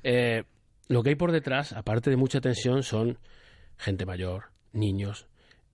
[0.04, 0.44] Eh,
[0.88, 3.18] lo que hay por detrás, aparte de mucha tensión, son
[3.78, 5.28] gente mayor, niños,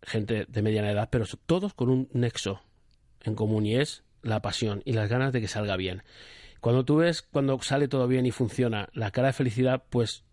[0.04, 2.62] gente de mediana edad, pero todos con un nexo
[3.24, 6.04] en común y es la pasión y las ganas de que salga bien.
[6.60, 10.24] Cuando tú ves cuando sale todo bien y funciona la cara de felicidad, pues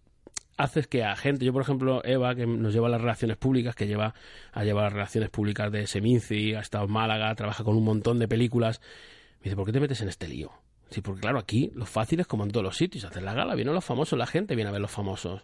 [0.59, 3.87] haces que a gente, yo por ejemplo, Eva, que nos lleva las relaciones públicas, que
[3.87, 4.15] lleva
[4.53, 8.19] a llevar las relaciones públicas de Seminci, ha estado en Málaga, trabaja con un montón
[8.19, 8.81] de películas,
[9.39, 10.53] me dice, ¿por qué te metes en este lío?
[10.91, 13.55] Sí, porque claro, aquí lo fácil es como en todos los sitios, hacer la gala,
[13.55, 15.43] vienen los famosos, la gente viene a ver los famosos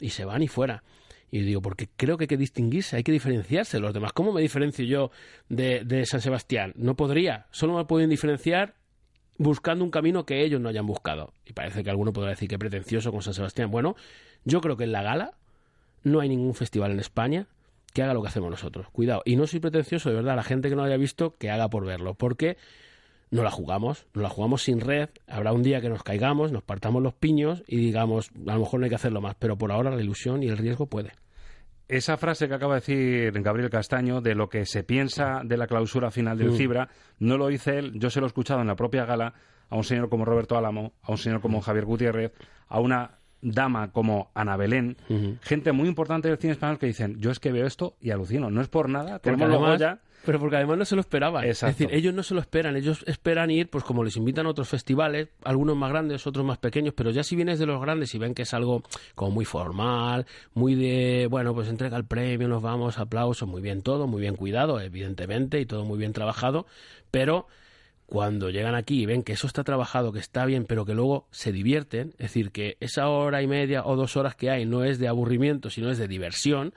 [0.00, 0.82] y se van y fuera.
[1.30, 4.12] Y digo, porque creo que hay que distinguirse, hay que diferenciarse de los demás.
[4.12, 5.10] ¿Cómo me diferencio yo
[5.48, 6.72] de, de San Sebastián?
[6.76, 8.74] No podría, solo me pueden diferenciar
[9.38, 11.32] buscando un camino que ellos no hayan buscado.
[11.46, 13.70] Y parece que alguno podrá decir que pretencioso con San Sebastián.
[13.70, 13.96] Bueno,
[14.44, 15.32] yo creo que en la gala
[16.02, 17.46] no hay ningún festival en España
[17.92, 18.88] que haga lo que hacemos nosotros.
[18.90, 19.22] Cuidado.
[19.24, 20.36] Y no soy pretencioso, de verdad.
[20.36, 22.14] La gente que no lo haya visto, que haga por verlo.
[22.14, 22.56] Porque
[23.30, 25.08] no la jugamos, no la jugamos sin red.
[25.26, 28.80] Habrá un día que nos caigamos, nos partamos los piños y digamos, a lo mejor
[28.80, 29.36] no hay que hacerlo más.
[29.38, 31.12] Pero por ahora la ilusión y el riesgo puede.
[31.88, 35.66] Esa frase que acaba de decir Gabriel Castaño de lo que se piensa de la
[35.66, 36.56] clausura final del Mm.
[36.56, 36.88] Cibra,
[37.18, 39.32] no lo dice él, yo se lo he escuchado en la propia gala
[39.70, 42.32] a un señor como Roberto Álamo, a un señor como Javier Gutiérrez,
[42.68, 44.96] a una dama como Ana Belén,
[45.42, 48.50] gente muy importante del cine español que dicen, yo es que veo esto y alucino,
[48.50, 51.44] no es por nada, tenemos los Goya, Pero porque además no se lo esperaban.
[51.44, 51.70] Exacto.
[51.70, 52.76] Es decir, ellos no se lo esperan.
[52.76, 56.58] Ellos esperan ir, pues como les invitan a otros festivales, algunos más grandes, otros más
[56.58, 58.82] pequeños, pero ya si vienes de los grandes y ven que es algo
[59.14, 63.82] como muy formal, muy de, bueno, pues entrega el premio, nos vamos, aplausos, muy bien
[63.82, 66.66] todo, muy bien cuidado, evidentemente, y todo muy bien trabajado,
[67.10, 67.46] pero
[68.08, 71.28] cuando llegan aquí y ven que eso está trabajado, que está bien, pero que luego
[71.30, 74.82] se divierten, es decir, que esa hora y media o dos horas que hay no
[74.82, 76.72] es de aburrimiento, sino es de diversión,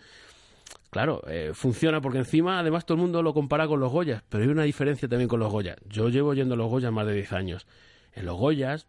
[0.89, 4.43] Claro, eh, funciona porque encima, además, todo el mundo lo compara con los Goyas, pero
[4.43, 5.77] hay una diferencia también con los Goyas.
[5.87, 7.65] Yo llevo yendo a los Goyas más de 10 años.
[8.11, 8.87] En los Goyas,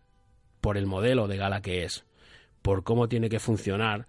[0.61, 2.05] por el modelo de gala que es,
[2.61, 4.09] por cómo tiene que funcionar,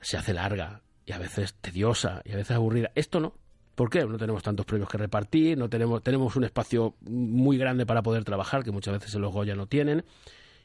[0.00, 2.90] se hace larga y a veces tediosa y a veces aburrida.
[2.96, 3.34] Esto no.
[3.78, 4.04] ¿Por qué?
[4.04, 8.24] No tenemos tantos premios que repartir, no tenemos, tenemos un espacio muy grande para poder
[8.24, 10.04] trabajar, que muchas veces en los Goya no tienen.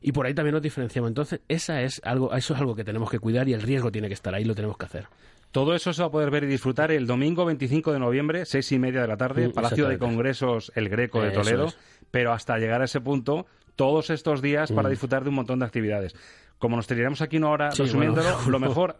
[0.01, 1.09] Y por ahí también nos diferenciamos.
[1.11, 4.07] Entonces, esa es algo, eso es algo que tenemos que cuidar y el riesgo tiene
[4.07, 5.05] que estar ahí, lo tenemos que hacer.
[5.51, 8.71] Todo eso se va a poder ver y disfrutar el domingo 25 de noviembre, seis
[8.71, 9.99] y media de la tarde, Mm, Palacio de.
[9.99, 11.65] Congresos El Greco de Toledo.
[11.67, 11.77] es.
[12.09, 13.45] Pero hasta llegar a ese punto,
[13.75, 14.91] todos estos días para Mm.
[14.91, 16.15] disfrutar de un montón de actividades.
[16.57, 18.95] Como nos tiraremos aquí una hora Sí, resumiéndolo, bueno, lo mejor,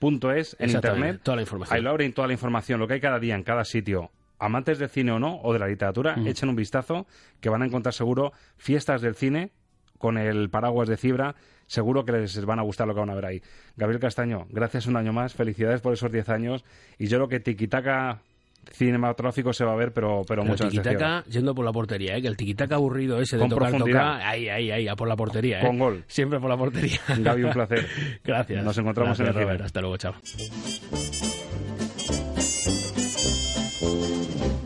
[0.00, 1.20] cibra.es en Exactamente, internet.
[1.22, 1.76] toda la información.
[1.76, 4.10] Ahí lo abren toda la información, lo que hay cada día en cada sitio.
[4.38, 6.26] Amantes del cine o no, o de la literatura, Mm.
[6.26, 7.06] echen un vistazo,
[7.40, 9.50] que van a encontrar seguro fiestas del cine
[9.98, 11.34] con el paraguas de Cibra.
[11.66, 13.42] Seguro que les van a gustar lo que van a ver ahí.
[13.76, 15.34] Gabriel Castaño, gracias un año más.
[15.34, 16.64] Felicidades por esos 10 años.
[16.98, 18.22] Y yo creo que tiquitaca
[18.70, 22.22] cinematográfico se va a ver, pero, pero, Pero mucho tiquitaca yendo por la portería, ¿eh?
[22.22, 25.16] que el tiquitaca aburrido ese de Con tocar, tocar, ahí, ahí, ahí, a por la
[25.16, 25.60] portería.
[25.60, 25.66] ¿eh?
[25.66, 26.04] Con gol.
[26.06, 27.00] Siempre por la portería.
[27.18, 27.86] Gaby, un placer.
[28.24, 28.64] Gracias.
[28.64, 29.46] Nos encontramos Gracias, en el.
[29.46, 29.64] Robert.
[29.64, 30.14] Hasta luego, chao.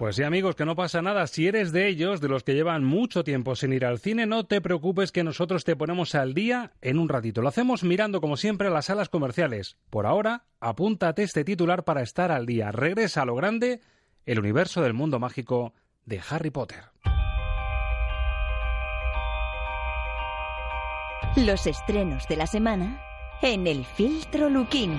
[0.00, 1.26] Pues sí, amigos, que no pasa nada.
[1.26, 4.46] Si eres de ellos, de los que llevan mucho tiempo sin ir al cine, no
[4.46, 7.42] te preocupes que nosotros te ponemos al día en un ratito.
[7.42, 9.76] Lo hacemos mirando, como siempre, a las salas comerciales.
[9.90, 12.72] Por ahora, apúntate este titular para estar al día.
[12.72, 13.82] Regresa a lo grande
[14.24, 15.74] el universo del mundo mágico
[16.06, 16.84] de Harry Potter.
[21.36, 23.02] Los estrenos de la semana
[23.42, 24.96] en el filtro Luquín.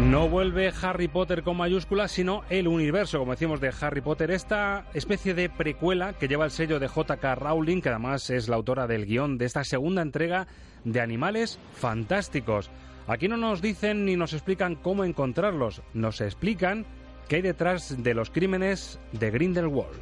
[0.00, 4.30] No vuelve Harry Potter con mayúsculas, sino el universo, como decimos, de Harry Potter.
[4.30, 7.34] Esta especie de precuela que lleva el sello de J.K.
[7.34, 10.46] Rowling, que además es la autora del guion de esta segunda entrega
[10.84, 12.70] de Animales Fantásticos.
[13.08, 16.86] Aquí no nos dicen ni nos explican cómo encontrarlos, nos explican
[17.28, 19.98] qué hay detrás de los crímenes de Grindelwald.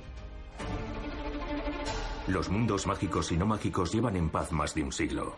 [2.27, 5.37] Los mundos mágicos y no mágicos llevan en paz más de un siglo.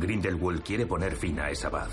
[0.00, 1.88] Grindelwald quiere poner fin a esa paz.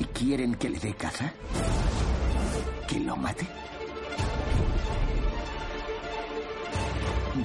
[0.00, 1.32] ¿Y quieren que le dé caza?
[2.88, 3.46] ¿Que lo mate?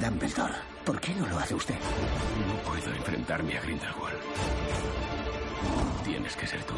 [0.02, 0.54] Dumbledore,
[0.86, 1.76] ¿por qué no lo hace usted?
[1.76, 4.20] No puedo enfrentarme a Grindelwald.
[6.06, 6.76] Tienes que ser tú.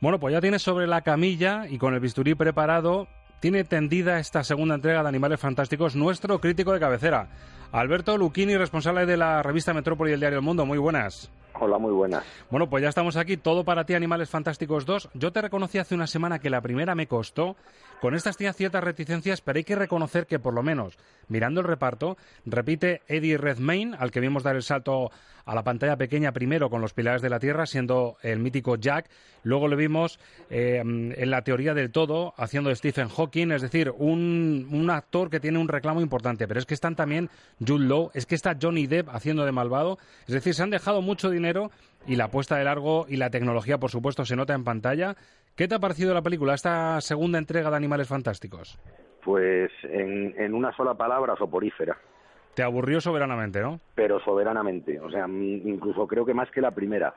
[0.00, 3.06] Bueno, pues ya tienes sobre la camilla y con el bisturí preparado,
[3.40, 7.28] tiene tendida esta segunda entrega de Animales Fantásticos nuestro crítico de cabecera,
[7.72, 10.66] Alberto Luchini, responsable de la revista Metrópoli y el diario El Mundo.
[10.66, 11.30] Muy buenas.
[11.54, 12.24] Hola, muy buenas.
[12.50, 15.10] Bueno, pues ya estamos aquí, todo para ti, Animales Fantásticos 2.
[15.14, 17.56] Yo te reconocí hace una semana que la primera me costó.
[18.00, 20.98] Con estas tenía ciertas reticencias, pero hay que reconocer que por lo menos,
[21.28, 25.10] mirando el reparto, repite Eddie Redmayne, al que vimos dar el salto
[25.44, 29.08] a la pantalla pequeña primero con los Pilares de la Tierra, siendo el mítico Jack.
[29.42, 30.18] Luego le vimos
[30.50, 35.40] eh, en la teoría del todo, haciendo Stephen Hawking, es decir, un, un actor que
[35.40, 36.46] tiene un reclamo importante.
[36.46, 37.30] Pero es que están también
[37.66, 39.98] Jude Law, es que está Johnny Depp haciendo de malvado.
[40.26, 41.70] Es decir, se han dejado mucho dinero
[42.06, 45.16] y la apuesta de largo y la tecnología, por supuesto, se nota en pantalla.
[45.56, 48.78] ¿Qué te ha parecido la película, esta segunda entrega de Animales Fantásticos?
[49.24, 51.98] Pues en, en una sola palabra, soporífera.
[52.54, 53.80] Te aburrió soberanamente, ¿no?
[53.94, 55.00] Pero soberanamente.
[55.00, 57.14] O sea, incluso creo que más que la primera.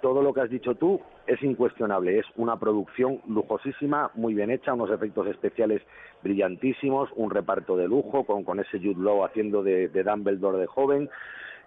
[0.00, 2.18] Todo lo que has dicho tú es incuestionable.
[2.18, 5.80] Es una producción lujosísima, muy bien hecha, unos efectos especiales
[6.22, 10.66] brillantísimos, un reparto de lujo con, con ese Jude Law haciendo de, de Dumbledore de
[10.66, 11.08] joven.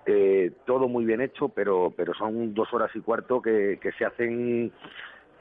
[0.06, 4.06] Eh, todo muy bien hecho, pero, pero son dos horas y cuarto que, que se
[4.06, 4.71] hacen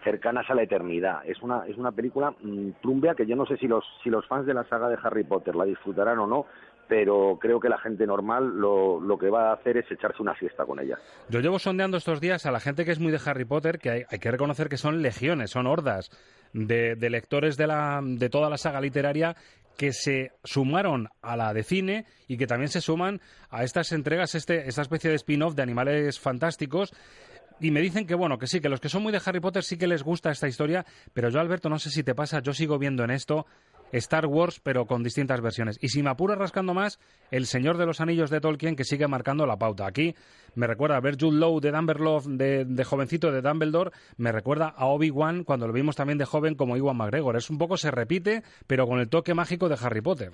[0.04, 1.22] cercanas a la eternidad.
[1.26, 4.26] Es una, es una película mmm, plumbea que yo no sé si los, si los
[4.26, 6.46] fans de la saga de Harry Potter la disfrutarán o no,
[6.88, 10.36] pero creo que la gente normal lo, lo que va a hacer es echarse una
[10.38, 10.98] siesta con ella.
[11.28, 13.90] Yo llevo sondeando estos días a la gente que es muy de Harry Potter, que
[13.90, 16.10] hay, hay que reconocer que son legiones, son hordas
[16.52, 19.36] de, de lectores de, la, de toda la saga literaria
[19.76, 23.20] que se sumaron a la de cine y que también se suman
[23.50, 26.92] a estas entregas, este, esta especie de spin-off de animales fantásticos.
[27.60, 29.62] Y me dicen que, bueno, que sí, que los que son muy de Harry Potter
[29.62, 32.52] sí que les gusta esta historia, pero yo, Alberto, no sé si te pasa, yo
[32.52, 33.46] sigo viendo en esto
[33.92, 35.78] Star Wars, pero con distintas versiones.
[35.82, 36.98] Y si me apuro rascando más,
[37.30, 39.86] El Señor de los Anillos de Tolkien, que sigue marcando la pauta.
[39.86, 40.14] Aquí
[40.54, 42.24] me recuerda a ver Jude Law de Dumbledore,
[42.66, 46.76] de, jovencito de Dumbledore, me recuerda a Obi-Wan cuando lo vimos también de joven como
[46.76, 47.36] Iwan McGregor.
[47.36, 50.32] Es un poco, se repite, pero con el toque mágico de Harry Potter.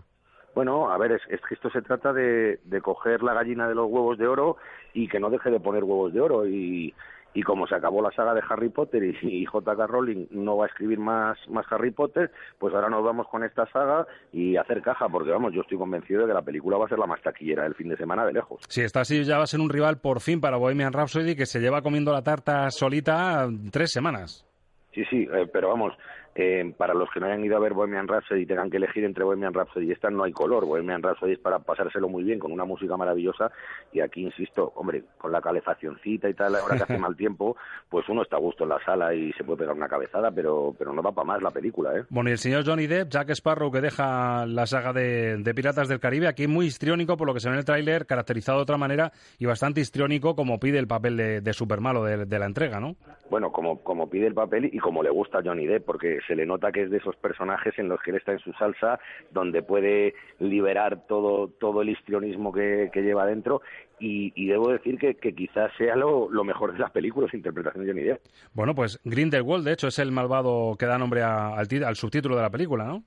[0.55, 3.89] Bueno, a ver, es, que esto se trata de, de coger la gallina de los
[3.89, 4.57] huevos de oro
[4.93, 6.47] y que no deje de poner huevos de oro.
[6.47, 6.93] Y,
[7.35, 9.87] y como se acabó la saga de Harry Potter y, y J.K.
[9.87, 13.67] Rowling no va a escribir más, más Harry Potter, pues ahora nos vamos con esta
[13.67, 16.89] saga y hacer caja, porque vamos, yo estoy convencido de que la película va a
[16.89, 18.61] ser la más taquillera del fin de semana de lejos.
[18.69, 21.47] Sí, está así, ya va a ser un rival por fin para Bohemian Rhapsody que
[21.47, 24.47] se lleva comiendo la tarta solita tres semanas.
[24.93, 25.95] Sí, sí, eh, pero vamos,
[26.35, 29.05] eh, para los que no hayan ido a ver Bohemian Rhapsody y tengan que elegir
[29.05, 30.65] entre Bohemian Rhapsody y esta, no hay color.
[30.65, 33.51] Bohemian Rhapsody es para pasárselo muy bien con una música maravillosa
[33.93, 37.57] y aquí, insisto, hombre, con la calefaccioncita y tal, ahora que hace mal tiempo,
[37.89, 40.75] pues uno está a gusto en la sala y se puede pegar una cabezada, pero,
[40.79, 42.05] pero no va para más la película, ¿eh?
[42.11, 45.89] Bueno, y el señor Johnny Depp, Jack Sparrow, que deja la saga de, de Piratas
[45.89, 48.63] del Caribe, aquí muy histriónico por lo que se ve en el tráiler, caracterizado de
[48.63, 52.47] otra manera y bastante histriónico como pide el papel de, de Supermalo de, de la
[52.47, 52.97] entrega, ¿no?
[53.31, 56.35] bueno, como, como pide el papel y como le gusta a Johnny Depp, porque se
[56.35, 58.99] le nota que es de esos personajes en los que él está en su salsa,
[59.31, 63.63] donde puede liberar todo, todo el histrionismo que, lleva dentro
[63.99, 68.21] y, debo decir que, quizás sea lo, mejor de las películas, interpretación de Johnny Depp.
[68.53, 72.43] Bueno, pues Grindelwald, de hecho, es el malvado que da nombre al, al subtítulo de
[72.43, 73.05] la película, ¿no?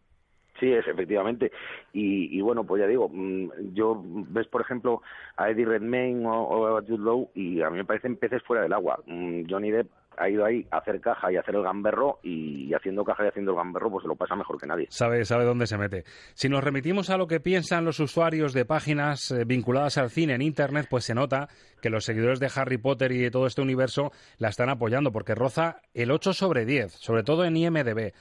[0.60, 1.52] Sí, es efectivamente.
[1.94, 5.02] Y, bueno, pues ya digo, mm, yo ves, por ejemplo,
[5.36, 8.74] a Eddie Redmayne o, a Jude Law y a mí me parecen peces fuera del
[8.74, 9.00] agua.
[9.06, 12.74] Mm, Johnny Depp ha ido ahí a hacer caja y a hacer el gamberro y
[12.74, 14.88] haciendo caja y haciendo el gamberro pues se lo pasa mejor que nadie.
[14.90, 16.04] Sabe, sabe dónde se mete.
[16.34, 20.36] Si nos remitimos a lo que piensan los usuarios de páginas eh, vinculadas al cine
[20.36, 21.50] en Internet, pues se nota
[21.82, 25.36] que los seguidores de Harry Potter y de todo este universo la están apoyando porque
[25.36, 28.14] roza el 8 sobre 10, sobre todo en IMDB.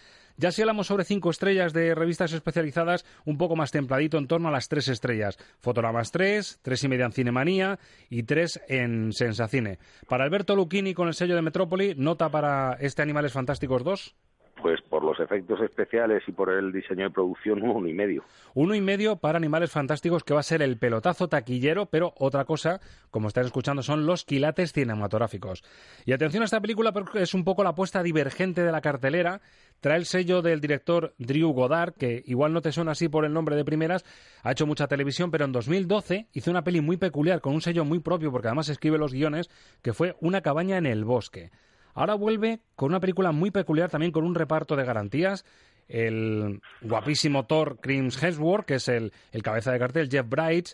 [0.42, 4.48] Ya si hablamos sobre cinco estrellas de revistas especializadas, un poco más templadito, en torno
[4.48, 5.38] a las tres estrellas.
[5.60, 7.78] Fotogramas 3, tres y media en Cinemanía
[8.10, 9.78] y tres en Sensacine.
[10.08, 14.16] Para Alberto Lucchini, con el sello de Metrópoli, nota para este Animales Fantásticos 2
[14.62, 18.24] pues por los efectos especiales y por el diseño de producción, uno y medio.
[18.54, 22.44] Uno y medio para Animales Fantásticos, que va a ser el pelotazo taquillero, pero otra
[22.44, 25.64] cosa, como están escuchando, son los quilates cinematográficos.
[26.06, 29.40] Y atención a esta película, porque es un poco la apuesta divergente de la cartelera.
[29.80, 33.32] Trae el sello del director Drew Goddard, que igual no te suena así por el
[33.32, 34.04] nombre de primeras,
[34.44, 37.84] ha hecho mucha televisión, pero en 2012 hizo una peli muy peculiar, con un sello
[37.84, 39.50] muy propio, porque además escribe los guiones,
[39.82, 41.50] que fue Una cabaña en el bosque.
[41.94, 45.44] Ahora vuelve con una película muy peculiar, también con un reparto de garantías.
[45.88, 50.68] El guapísimo Thor Crims Hemsworth, que es el, cabeza de cartel, Jeff Bright,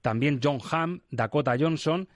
[0.00, 2.08] también John Hamm, Dakota Johnson.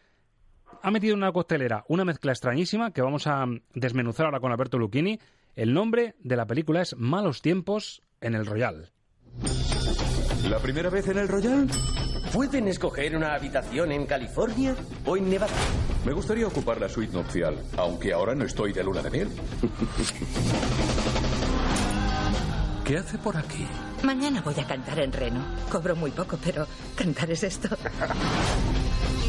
[0.83, 4.79] Ha metido en una costelera una mezcla extrañísima que vamos a desmenuzar ahora con Alberto
[4.79, 5.19] Lucchini.
[5.55, 8.91] El nombre de la película es Malos tiempos en el Royal.
[10.49, 11.69] ¿La primera vez en el Royal?
[12.33, 14.75] ¿Pueden escoger una habitación en California
[15.07, 15.53] o en Nevada?
[16.05, 19.29] Me gustaría ocupar la suite nupcial, aunque ahora no estoy de luna de miel.
[22.85, 23.67] ¿Qué hace por aquí?
[24.03, 25.45] Mañana voy a cantar en Reno.
[25.71, 27.69] Cobro muy poco, pero cantar es esto.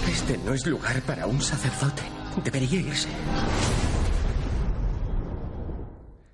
[0.09, 2.01] Este no es lugar para un sacerdote.
[2.43, 3.09] Debería irse.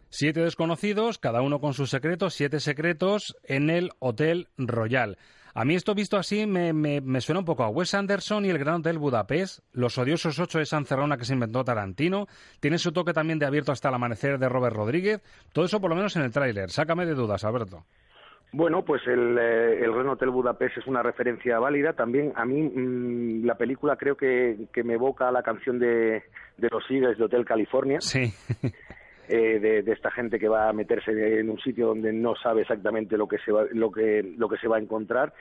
[0.10, 5.18] Siete desconocidos, cada uno con sus secretos, siete secretos en el Hotel Royal.
[5.58, 8.60] A mí esto visto así me, me, suena un poco a Wes Anderson y el
[8.60, 12.28] Gran Hotel Budapest, Los odiosos ocho de San Cerrona que se inventó Tarantino,
[12.60, 15.22] tiene su toque también de abierto hasta el amanecer de Robert Rodríguez,
[15.54, 16.72] todo eso por lo menos en el tráiler.
[16.72, 17.86] Sácame de dudas, Alberto.
[18.52, 21.94] Bueno, pues el, eh, el Gran Hotel Budapest es una referencia válida.
[21.94, 26.24] También a mí mm, la película creo que, que me evoca a la canción de,
[26.58, 28.02] de los Eagles de Hotel California.
[28.02, 28.34] Sí.
[29.28, 33.18] Eh, de, esta gente que va a meterse en un sitio donde no sabe exactamente
[33.18, 35.34] lo que se va, lo que, lo que se va a encontrar.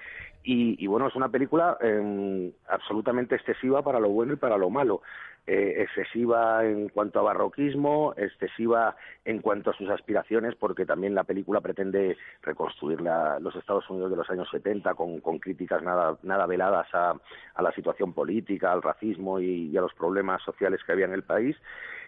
[0.46, 5.00] Y, bueno, es una película em, absolutamente excesiva para lo bueno y para lo malo.
[5.46, 11.24] Eh, excesiva en cuanto a barroquismo, excesiva en cuanto a sus aspiraciones, porque también la
[11.24, 16.88] película pretende reconstruir los Estados Unidos de los años 70 con, críticas nada, nada veladas
[16.94, 17.14] a,
[17.60, 21.56] la situación política, al racismo y, a los problemas sociales que había en el país.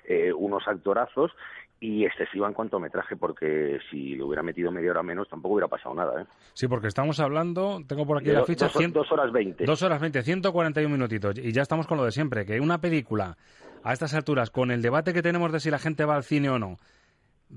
[0.09, 1.33] Eh, unos actorazos
[1.79, 5.55] y excesiva en cuanto a metraje, porque si lo hubiera metido media hora menos tampoco
[5.55, 6.23] hubiera pasado nada.
[6.23, 6.27] ¿eh?
[6.55, 8.71] Sí, porque estamos hablando, tengo por aquí la ficha...
[8.89, 9.65] Dos, horas veinte.
[9.65, 11.39] Dos horas veinte, 141 minutitos.
[11.39, 13.37] Y ya estamos con lo de siempre, que una película
[13.85, 16.49] a estas alturas, con el debate que tenemos de si la gente va al cine
[16.49, 16.77] o no,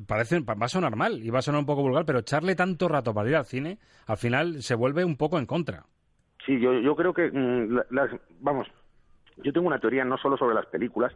[0.07, 2.87] parece va a sonar mal y va a sonar un poco vulgar, pero echarle tanto
[2.87, 5.83] rato para ir al cine, al final se vuelve un poco en contra.
[6.45, 8.67] Sí, yo, yo creo que, mm, las, vamos,
[9.37, 11.13] Yo tengo una teoría no solo sobre las películas,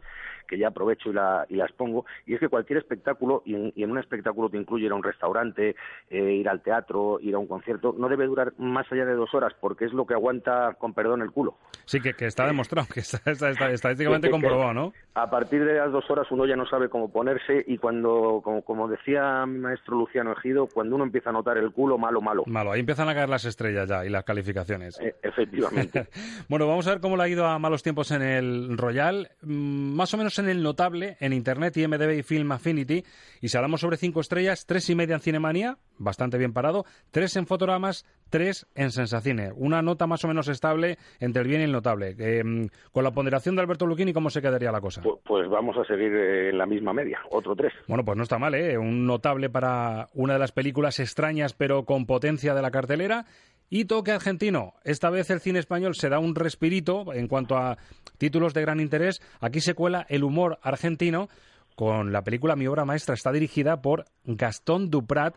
[0.54, 3.90] que ya aprovecho y, la, y las pongo, y es que cualquier espectáculo, y en,
[3.90, 5.74] un espectáculo que incluye ir a un restaurante,
[6.10, 9.34] eh, ir al teatro, ir a un concierto, no debe durar más allá de dos
[9.34, 11.56] horas, porque es lo que aguanta, con perdón, el culo.
[11.86, 13.18] Sí, que, está demostrado, que está,
[13.70, 14.92] estadísticamente comprobado, ¿no?
[15.14, 18.88] A partir de las dos horas uno ya no sabe cómo ponerse, y cuando, como,
[18.88, 22.44] decía mi maestro Luciano Ejido, cuando uno empieza a notar el culo, malo, malo.
[22.46, 25.00] Malo, ahí empiezan a caer las estrellas ya y las calificaciones.
[25.00, 26.06] Eh, efectivamente.
[26.48, 29.94] bueno, vamos a ver cómo le ha ido a malos tiempos en el Royal, mm,
[29.94, 33.04] más o menos en el notable, en Internet, y MDB y Film Affinity.
[33.40, 37.36] Y si hablamos sobre cinco estrellas, tres y media en Cinemania, bastante bien parado, tres
[37.36, 39.52] en Fotogramas, tres en Sensacine.
[39.54, 42.14] Una nota más o menos estable entre el bien y el notable.
[42.44, 45.02] Mm, con la ponderación de Alberto Lucchini, ¿cómo se quedaría la cosa?
[45.02, 47.72] Pues, pues vamos a seguir eh, en la misma media, otro tres.
[47.86, 48.78] Bueno, pues no está mal, ¿eh?
[48.78, 53.26] Un notable para una de las películas extrañas pero con potencia de la cartelera
[53.70, 54.74] y toque argentino.
[54.84, 57.78] Esta vez el cine español se da un respirito en cuanto a
[58.18, 59.20] títulos de gran interés.
[59.40, 61.28] Aquí se cuela el humor argentino
[61.74, 63.14] con la película Mi obra maestra.
[63.14, 65.34] Está dirigida por Gastón Duprat,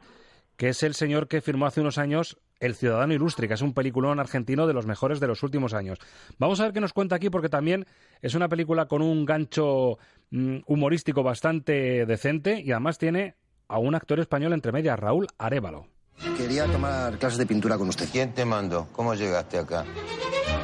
[0.56, 3.74] que es el señor que firmó hace unos años El Ciudadano Ilustre, que es un
[3.74, 6.00] peliculón argentino de los mejores de los últimos años.
[6.38, 7.86] Vamos a ver qué nos cuenta aquí, porque también
[8.22, 9.98] es una película con un gancho
[10.32, 13.36] mm, humorístico bastante decente y además tiene
[13.68, 15.97] a un actor español entre medias, Raúl Arevalo.
[16.38, 18.08] Quería tomar clases de pintura con usted.
[18.12, 18.88] ¿Quién te mandó?
[18.92, 19.86] ¿Cómo llegaste acá?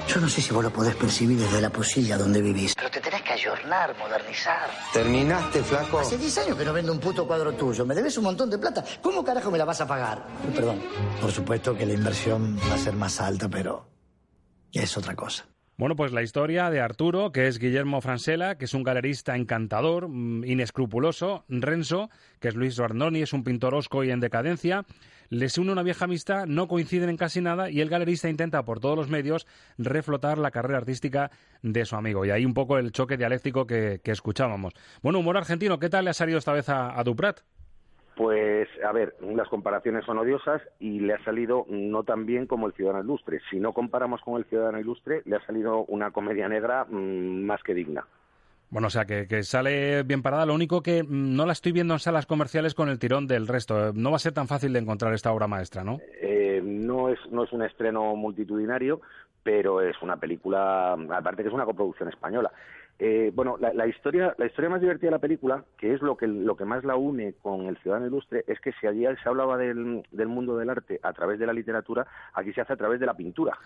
[0.08, 2.74] Yo no sé si vos lo podés percibir desde la posilla donde vivís.
[2.76, 4.70] Pero te tenés que ayornar, modernizar.
[4.92, 6.00] ¿Terminaste, flaco?
[6.00, 7.86] Hace 10 años que no vendo un puto cuadro tuyo.
[7.86, 8.84] Me debes un montón de plata.
[9.02, 10.26] ¿Cómo carajo me la vas a pagar?
[10.54, 10.82] Perdón.
[11.22, 13.88] Por supuesto que la inversión va a ser más alta, pero
[14.72, 15.46] es otra cosa.
[15.76, 20.08] Bueno, pues la historia de Arturo, que es Guillermo Francella, que es un galerista encantador,
[20.08, 24.86] mm, inescrupuloso, Renzo, que es Luis Guardoni, es un pintor osco y en decadencia,
[25.30, 28.80] les une una vieja amistad, no coinciden en casi nada y el galerista intenta por
[28.80, 29.48] todos los medios
[29.80, 31.32] reflotar la carrera artística
[31.64, 32.24] de su amigo.
[32.24, 34.74] Y ahí un poco el choque dialéctico que, escuchábamos.
[35.02, 37.40] Bueno, humor argentino, ¿qué tal le ha salido esta vez a, a Duprat?
[38.16, 42.68] Pues, a ver, las comparaciones son odiosas y le ha salido no tan bien como
[42.68, 43.40] El Ciudadano Ilustre.
[43.50, 47.64] Si no comparamos con El Ciudadano Ilustre, le ha salido una comedia negra mm, más
[47.64, 48.06] que digna.
[48.70, 50.46] Bueno, o sea, que, sale bien parada.
[50.46, 53.48] Lo único que mm, no la estoy viendo en salas comerciales con el tirón del
[53.48, 53.94] resto.
[53.94, 56.00] No va a ser tan fácil de encontrar esta obra maestra, ¿no?
[56.22, 59.02] Eh, no, es, no es un estreno multitudinario,
[59.42, 62.52] pero es una película, aparte que es una coproducción española.
[63.00, 66.28] Eh, bueno, la, historia, la historia más divertida de la película, que es lo que,
[66.28, 69.58] lo que más la une con el Ciudadano Ilustre, es que si allí se hablaba
[69.58, 73.00] del, del mundo del arte a través de la literatura, aquí se hace a través
[73.00, 73.58] de la pintura.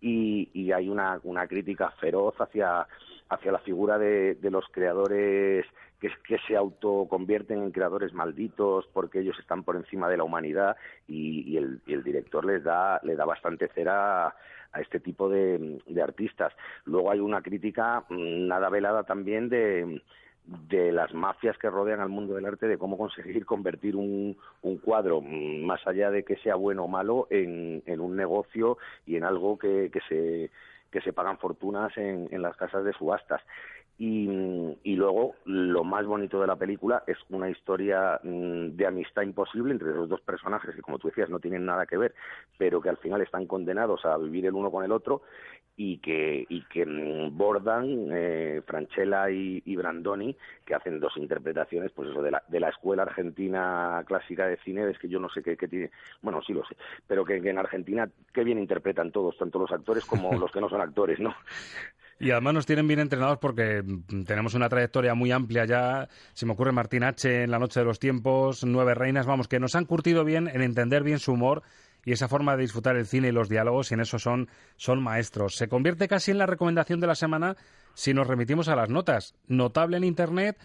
[0.00, 2.86] Y, y, hay una, una crítica feroz hacia,
[3.30, 5.64] hacia la figura de, de los creadores
[6.00, 10.76] que, que, se autoconvierten en creadores malditos porque ellos están por encima de la humanidad
[11.06, 14.34] y, y, el, y el director les da, le da bastante cera
[14.72, 16.52] a este tipo de, artistas.
[16.84, 20.00] Luego hay una crítica mm, nada velada también de,
[20.92, 25.20] las mafias que rodean al mundo del arte, de cómo conseguir convertir un, un cuadro,
[25.20, 29.24] mm, más allá de que sea bueno o malo, en, en un negocio y en
[29.24, 30.50] algo que, que, se,
[30.90, 33.42] que se pagan fortunas en, en las casas de subastas.
[34.02, 39.72] Y, luego lo más bonito de la película es una historia mm, de amistad imposible
[39.72, 42.14] entre los dos personajes que como tú decías no tienen nada que ver
[42.56, 45.20] pero que al final están condenados a vivir el uno con el otro
[45.82, 52.10] y que y que mm, bordan eh, Franchella y, Brandoni que hacen dos interpretaciones pues
[52.10, 55.42] eso de la, de la escuela argentina clásica de cine es que yo no sé
[55.42, 56.76] qué, tiene bueno sí lo sé
[57.06, 60.60] pero que, que en Argentina qué bien interpretan todos tanto los actores como los que
[60.60, 61.34] no son actores no
[62.18, 66.06] y además nos tienen bien entrenados porque mm, tenemos una trayectoria muy amplia ya.
[66.34, 67.44] Se me ocurre Martín H.
[67.44, 70.60] en La Noche de los Tiempos, Nueve Reinas, vamos, que nos han curtido bien en
[70.60, 71.62] entender bien su humor
[72.04, 75.02] y esa forma de disfrutar el cine y los diálogos, y en eso son, son
[75.02, 75.56] maestros.
[75.56, 77.56] Se convierte casi en la recomendación de la semana
[77.94, 79.34] si nos remitimos a las notas.
[79.46, 80.58] Notable en Internet,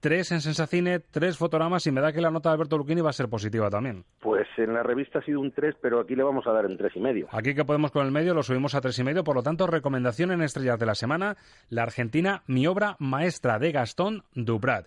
[0.00, 3.10] tres en Sensacine, tres fotogramas y me da que la nota de Alberto Lucchini va
[3.10, 4.04] a ser positiva también.
[4.20, 6.76] Pues en la revista ha sido un tres, pero aquí le vamos a dar un
[6.76, 7.28] tres y medio.
[7.30, 9.66] Aquí que podemos con el medio lo subimos a tres y medio, por lo tanto,
[9.66, 11.36] recomendación en Estrellas de la Semana,
[11.68, 14.86] la Argentina, mi obra maestra de Gastón Duprat.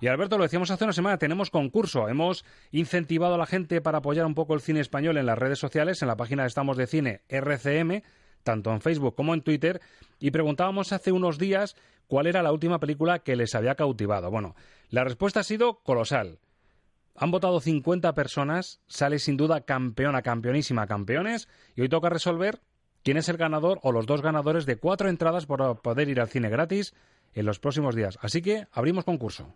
[0.00, 2.08] Y Alberto, lo decíamos hace una semana, tenemos concurso.
[2.08, 5.58] Hemos incentivado a la gente para apoyar un poco el cine español en las redes
[5.58, 8.02] sociales, en la página de Estamos de Cine RCM,
[8.42, 9.80] tanto en Facebook como en Twitter,
[10.20, 11.76] y preguntábamos hace unos días
[12.06, 14.30] cuál era la última película que les había cautivado.
[14.30, 14.54] Bueno,
[14.90, 16.38] la respuesta ha sido colosal.
[17.14, 22.60] Han votado 50 personas, sale sin duda campeona, campeonísima, campeones, y hoy toca resolver
[23.02, 26.28] quién es el ganador o los dos ganadores de cuatro entradas para poder ir al
[26.28, 26.92] cine gratis
[27.36, 28.18] en los próximos días.
[28.20, 29.54] Así que abrimos concurso.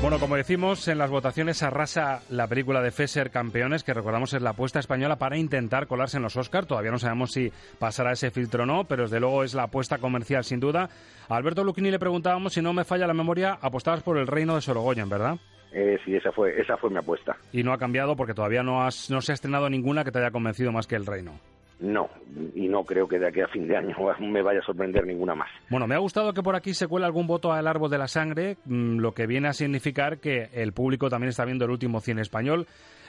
[0.00, 4.40] Bueno, como decimos, en las votaciones arrasa la película de Fesser Campeones, que recordamos es
[4.40, 6.66] la apuesta española para intentar colarse en los Oscar.
[6.66, 9.98] Todavía no sabemos si pasará ese filtro o no, pero desde luego es la apuesta
[9.98, 10.88] comercial sin duda.
[11.28, 14.54] A Alberto Lucchini le preguntábamos, si no me falla la memoria, apostabas por el reino
[14.54, 15.38] de Sorogoyen, ¿verdad?
[15.72, 17.36] Eh, sí, esa fue, esa fue mi apuesta.
[17.52, 20.18] Y no ha cambiado porque todavía no, has, no se ha estrenado ninguna que te
[20.18, 21.38] haya convencido más que el reino.
[21.80, 22.08] No,
[22.56, 25.34] y no creo que de aquí a fin de año me vaya a sorprender ninguna
[25.34, 25.48] más.
[25.70, 28.08] Bueno, me ha gustado que por aquí se cuele algún voto al árbol de la
[28.08, 32.00] sangre, mm, lo que viene a significar que el público también está viendo el último
[32.00, 32.66] cine español.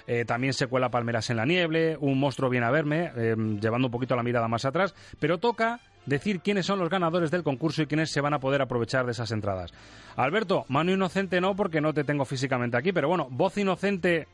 [0.07, 3.87] Eh, también se cuela Palmeras en la Nieve, Un monstruo viene a verme, eh, llevando
[3.87, 7.81] un poquito la mirada más atrás, pero toca decir quiénes son los ganadores del concurso
[7.81, 9.71] y quiénes se van a poder aprovechar de esas entradas.
[10.15, 14.27] Alberto, mano inocente no, porque no te tengo físicamente aquí, pero bueno, voz inocente,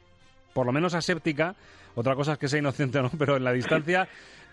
[0.53, 1.55] por lo menos aséptica,
[1.95, 4.07] otra cosa es que sea inocente o no, pero en la distancia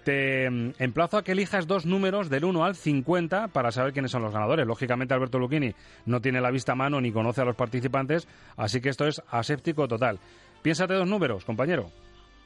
[0.04, 4.10] te mm, emplazo a que elijas dos números del 1 al 50 para saber quiénes
[4.10, 4.66] son los ganadores.
[4.66, 5.74] Lógicamente Alberto Lucchini
[6.06, 9.22] no tiene la vista a mano ni conoce a los participantes, así que esto es
[9.30, 10.18] aséptico total.
[10.62, 11.86] Piénsate dos números, compañero.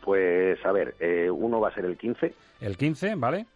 [0.03, 2.33] Pues a ver, eh, uno va a ser el 15.
[2.61, 3.47] El 15, ¿vale?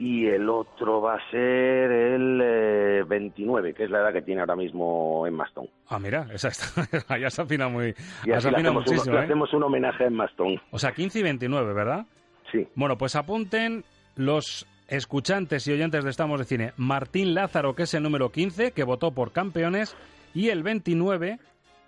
[0.00, 4.40] Y el otro va a ser el 29, eh, que es la edad que tiene
[4.40, 5.68] ahora mismo en Maston.
[5.88, 7.94] Ah, mira, esa está, ya se afina muy,
[8.24, 9.18] y así le hacemos, un, ¿eh?
[9.18, 10.58] hacemos un homenaje en Maston.
[10.70, 12.06] O sea, 15 y 29, ¿verdad?
[12.50, 12.66] Sí.
[12.74, 13.84] Bueno, pues apunten
[14.16, 16.72] los escuchantes y oyentes de Estamos de Cine.
[16.78, 19.98] Martín Lázaro, que es el número 15, que votó por campeones,
[20.32, 21.40] y el 29,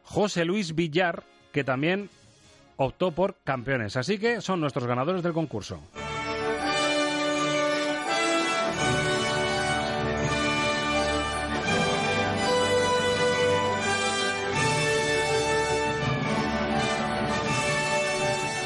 [0.05, 2.11] José Luis Villar, que también
[2.77, 3.97] optó por campeones.
[3.97, 5.81] Así que son nuestros ganadores del concurso.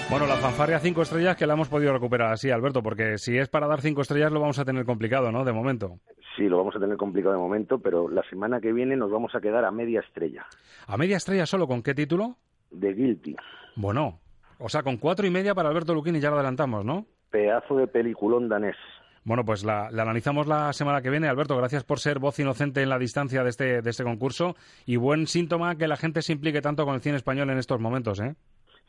[0.08, 3.48] Bueno, la fanfarria cinco estrellas que la hemos podido recuperar así, Alberto, porque si es
[3.48, 5.44] para dar cinco estrellas lo vamos a tener complicado, ¿no?
[5.44, 5.98] De momento.
[6.36, 9.34] Sí, lo vamos a tener complicado de momento, pero la semana que viene nos vamos
[9.34, 10.46] a quedar a media estrella.
[10.86, 11.66] ¿A media estrella solo?
[11.66, 12.36] ¿Con qué título?
[12.70, 13.34] De Guilty.
[13.74, 14.20] Bueno,
[14.58, 17.04] o sea, con cuatro y media para Alberto Luquini, ya lo adelantamos, ¿no?
[17.30, 18.76] Pedazo de peliculón danés.
[19.24, 21.26] Bueno, pues la, analizamos la semana que viene.
[21.26, 24.54] Alberto, gracias por ser voz inocente en la distancia de este, de este concurso
[24.86, 27.80] y buen síntoma que la gente se implique tanto con el cine español en estos
[27.80, 28.36] momentos, ¿eh?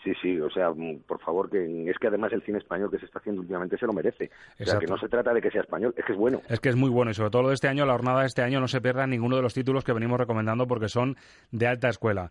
[0.04, 3.00] Sí, sí, o sea, mm, por favor, que es que además el cine español que
[3.00, 4.30] se está haciendo últimamente se lo merece.
[4.60, 6.42] O sea, que no se trata de que sea español, es que es bueno.
[6.48, 8.28] Es que es muy bueno y sobre todo lo de este año, la jornada de
[8.28, 11.18] este año, no se pierda ninguno de los títulos que venimos recomendando porque son
[11.52, 12.30] de alta escuela.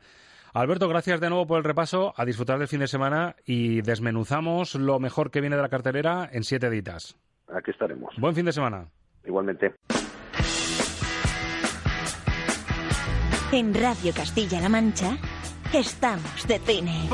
[0.55, 4.75] Alberto, gracias de nuevo por el repaso, a disfrutar del fin de semana y desmenuzamos
[4.75, 7.19] lo mejor que viene de la cartelera en siete ditas.
[7.49, 8.15] Aquí estaremos.
[8.19, 8.89] Buen fin de semana.
[9.25, 9.75] Igualmente.
[13.53, 15.19] En Radio Castilla-La Mancha
[15.73, 17.09] estamos de cine.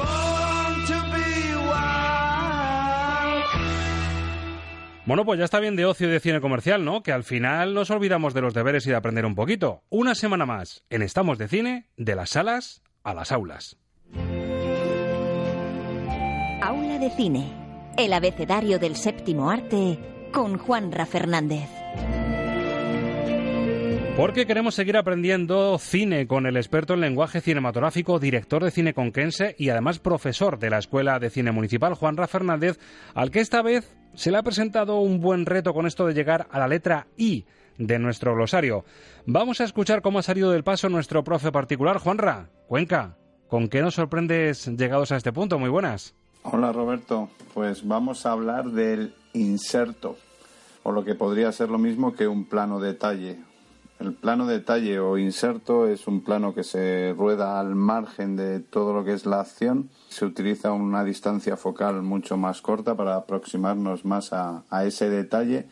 [5.04, 7.02] Bueno, pues ya está bien de ocio y de cine comercial, ¿no?
[7.02, 9.82] Que al final nos olvidamos de los deberes y de aprender un poquito.
[9.90, 13.76] Una semana más en Estamos de Cine, de las salas a las aulas.
[16.62, 17.52] Aula de Cine,
[17.98, 19.98] el abecedario del séptimo arte
[20.32, 21.68] con Juanra Fernández.
[24.16, 29.56] Porque queremos seguir aprendiendo cine con el experto en lenguaje cinematográfico, director de cine conquense
[29.58, 32.78] y además profesor de la Escuela de Cine Municipal, Juanra Fernández,
[33.14, 36.46] al que esta vez se le ha presentado un buen reto con esto de llegar
[36.50, 37.46] a la letra I
[37.78, 38.84] de nuestro glosario.
[39.24, 42.50] Vamos a escuchar cómo ha salido del paso nuestro profe particular, Juanra.
[42.68, 43.16] Cuenca,
[43.48, 45.58] ¿con qué nos sorprendes llegados a este punto?
[45.58, 46.14] Muy buenas.
[46.42, 50.18] Hola Roberto, pues vamos a hablar del inserto,
[50.82, 53.38] o lo que podría ser lo mismo que un plano detalle,
[54.02, 58.92] el plano detalle o inserto es un plano que se rueda al margen de todo
[58.92, 59.90] lo que es la acción.
[60.08, 65.66] Se utiliza una distancia focal mucho más corta para aproximarnos más a, ese detalle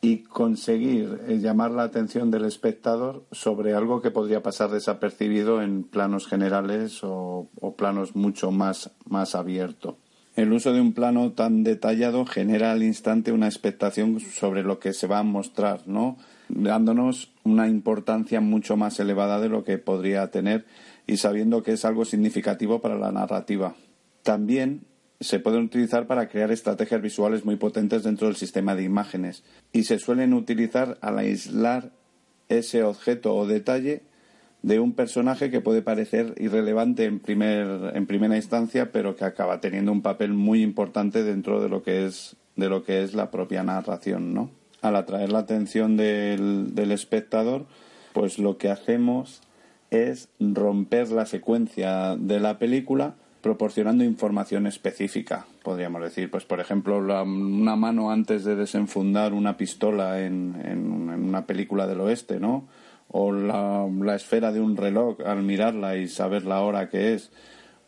[0.00, 5.82] y conseguir eh, llamar la atención del espectador sobre algo que podría pasar desapercibido en
[5.82, 9.96] planos generales o, planos mucho más, más abiertos.
[10.36, 14.92] El uso de un plano tan detallado genera al instante una expectación sobre lo que
[14.92, 16.16] se va a mostrar, ¿no?
[16.48, 20.64] Dándonos una importancia mucho más elevada de lo que podría tener
[21.06, 23.74] y sabiendo que es algo significativo para la narrativa.
[24.22, 24.82] También
[25.20, 29.42] se pueden utilizar para crear estrategias visuales muy potentes dentro del sistema de imágenes
[29.72, 31.90] y se suelen utilizar al aislar
[32.48, 34.02] ese objeto o detalle
[34.62, 39.60] de un personaje que puede parecer irrelevante en, primer, en primera instancia, pero que acaba
[39.60, 43.30] teniendo un papel muy importante dentro de lo que es, de lo que es la
[43.30, 44.50] propia narración, ¿no?
[44.82, 47.66] Al atraer la atención del, del espectador,
[48.12, 49.42] pues lo que hacemos
[49.90, 56.30] es romper la secuencia de la película proporcionando información específica, podríamos decir.
[56.30, 62.00] Pues, por ejemplo, una mano antes de desenfundar una pistola en, en, una película del
[62.00, 62.66] oeste, ¿no?
[63.10, 67.30] o la, la esfera de un reloj al mirarla y saber la hora que es,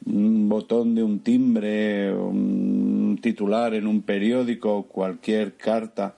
[0.07, 6.15] un botón de un timbre, un titular en un periódico, cualquier carta,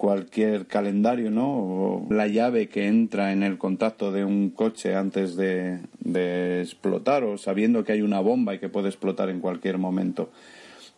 [0.00, 1.58] cualquier calendario, ¿no?
[1.58, 7.22] O la llave que entra en el contacto de un coche antes de, de explotar
[7.22, 10.30] o sabiendo que hay una bomba y que puede explotar en cualquier momento.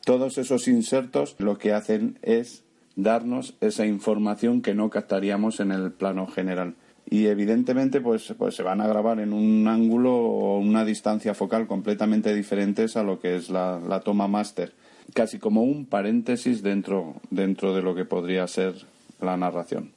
[0.05, 2.63] Todos esos insertos lo que hacen es
[2.95, 6.77] darnos esa información que no captaríamos en el plano general
[7.11, 11.67] y evidentemente pues, pues se van a grabar en un ángulo o una distancia focal
[11.67, 14.73] completamente diferentes a lo que es la, la toma máster
[15.15, 18.75] casi como un paréntesis dentro, dentro de lo que podría ser
[19.21, 19.93] la narración.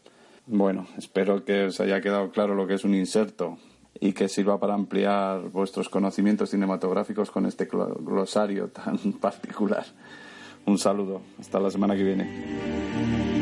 [0.48, 3.58] Bueno, espero que os haya quedado claro lo que es un inserto
[4.00, 9.86] y que sirva para ampliar vuestros conocimientos cinematográficos con este glosario tan particular.
[10.66, 13.35] Un saludo, hasta la semana que viene.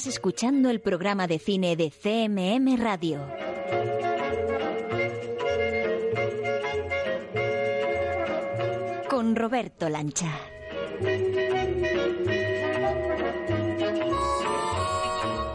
[0.00, 3.20] Estás escuchando el programa de cine de CMM Radio.
[9.10, 10.30] Con Roberto Lancha.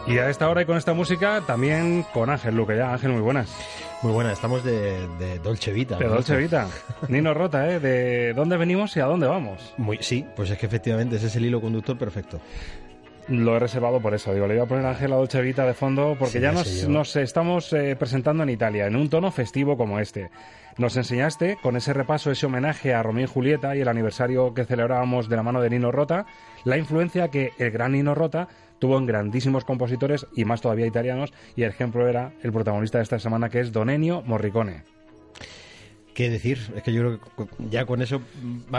[0.05, 2.77] Y a esta hora y con esta música también con Ángel Luque.
[2.77, 3.51] Ya, Ángel, muy buenas.
[4.03, 5.97] Muy buenas, estamos de, de Dolce Vita.
[5.97, 6.69] De Dolce Vita.
[7.07, 7.79] Nino Rota, ¿eh?
[7.79, 9.73] De dónde venimos y a dónde vamos.
[9.77, 12.39] Muy, sí, pues es que efectivamente ese es el hilo conductor perfecto.
[13.27, 14.33] Lo he reservado por eso.
[14.33, 16.87] Digo, le iba a poner a Ángel la Dolce Vita de fondo porque ya nos,
[16.87, 20.29] nos, estamos eh, presentando en Italia en un tono festivo como este.
[20.77, 24.65] Nos enseñaste con ese repaso, ese homenaje a Romeo y Julieta y el aniversario que
[24.65, 26.25] celebrábamos de la mano de Nino Rota,
[26.65, 28.47] la influencia que el gran Nino Rota
[28.77, 33.03] tuvo en grandísimos compositores y más todavía italianos y el ejemplo era el protagonista de
[33.03, 34.94] esta semana que es Don Ennio Morricone.
[36.15, 36.57] ¿Qué decir?
[36.77, 38.21] Es que yo creo que ya con eso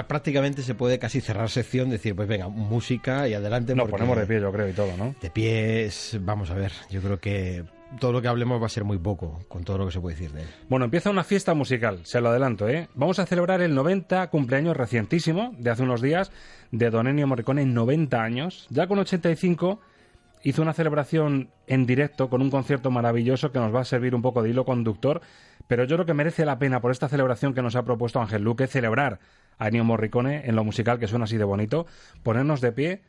[0.08, 3.74] prácticamente se puede casi cerrar sección, decir, pues venga, música y adelante.
[3.74, 5.14] Nos ponemos de pie, yo creo, y todo, ¿no?
[5.20, 7.62] De pies, vamos a ver, yo creo que
[8.00, 10.16] todo lo que hablemos va a ser muy poco con todo lo que se puede
[10.16, 10.48] decir de él.
[10.70, 12.88] Bueno, empieza una fiesta musical, se lo adelanto, ¿eh?
[12.94, 16.32] Vamos a celebrar el 90 cumpleaños recientísimo, de hace unos días,
[16.70, 18.66] de Don Ennio Morricone, 90 años.
[18.70, 19.78] Ya con 85
[20.46, 24.22] hizo una celebración en directo con un concierto maravilloso que nos va a servir un
[24.22, 25.20] poco de hilo conductor,
[25.66, 28.42] pero yo creo que merece la pena por esta celebración que nos ha propuesto Ángel
[28.42, 29.18] Luque celebrar
[29.58, 31.86] a Ennio Morricone en lo musical que suena así de bonito,
[32.22, 33.02] ponernos de pie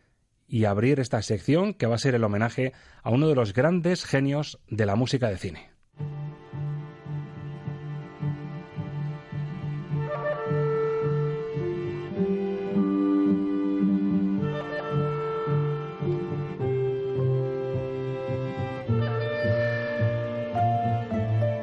[0.47, 2.73] y abrir esta sección que va a ser el homenaje
[3.03, 5.76] a uno de los grandes genios de la música de cine.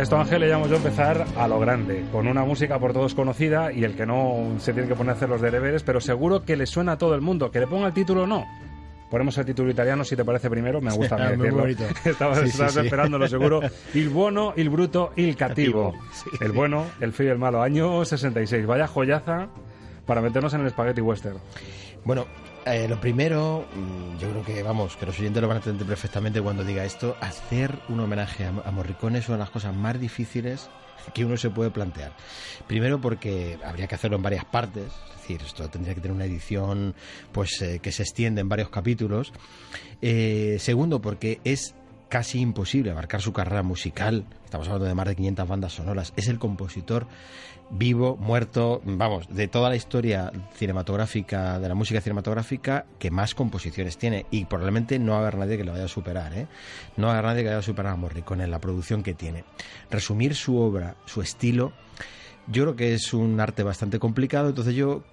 [0.00, 3.70] Esto, Ángel, le llamo yo empezar a lo grande, con una música por todos conocida
[3.70, 6.56] y el que no se tiene que poner a hacer los deberes, pero seguro que
[6.56, 7.50] le suena a todo el mundo.
[7.50, 8.46] Que le ponga el título o no.
[9.10, 11.66] Ponemos el título italiano, si te parece primero, me gusta sí, decirlo.
[11.66, 13.60] Estabas, sí, sí, esperándolo seguro.
[13.92, 15.92] Il buono, il bruto, il cattivo.
[16.40, 17.60] El bueno, el feo y el malo.
[17.60, 18.64] Año 66.
[18.64, 19.48] Vaya joyaza
[20.06, 21.36] para meternos en el spaghetti western.
[22.04, 22.24] Bueno,
[22.74, 25.86] eh, lo primero, mm, yo creo que, vamos, que los oyentes lo van a entender
[25.86, 29.74] perfectamente cuando diga esto, hacer un homenaje a, a Morricone es una de las cosas
[29.74, 30.68] más difíciles
[31.14, 32.12] que uno se puede plantear.
[32.66, 36.24] Primero porque habría que hacerlo en varias partes, es decir, esto tendría que tener una
[36.24, 36.94] edición
[37.32, 39.32] pues eh, que se extiende en varios capítulos.
[40.02, 41.74] Eh, segundo porque es
[42.08, 44.24] casi imposible abarcar su carrera musical.
[44.44, 46.12] Estamos hablando de más de 500 bandas sonoras.
[46.16, 47.06] Es el compositor
[47.70, 53.96] vivo, muerto, vamos, de toda la historia cinematográfica, de la música cinematográfica, que más composiciones
[53.96, 54.26] tiene.
[54.30, 56.46] Y probablemente no va a haber nadie que lo vaya a superar, ¿eh?
[56.96, 59.14] No va a haber nadie que vaya a superar a Morricone en la producción que
[59.14, 59.44] tiene.
[59.90, 61.72] Resumir su obra, su estilo,
[62.50, 65.04] yo creo que es un arte bastante complicado, entonces yo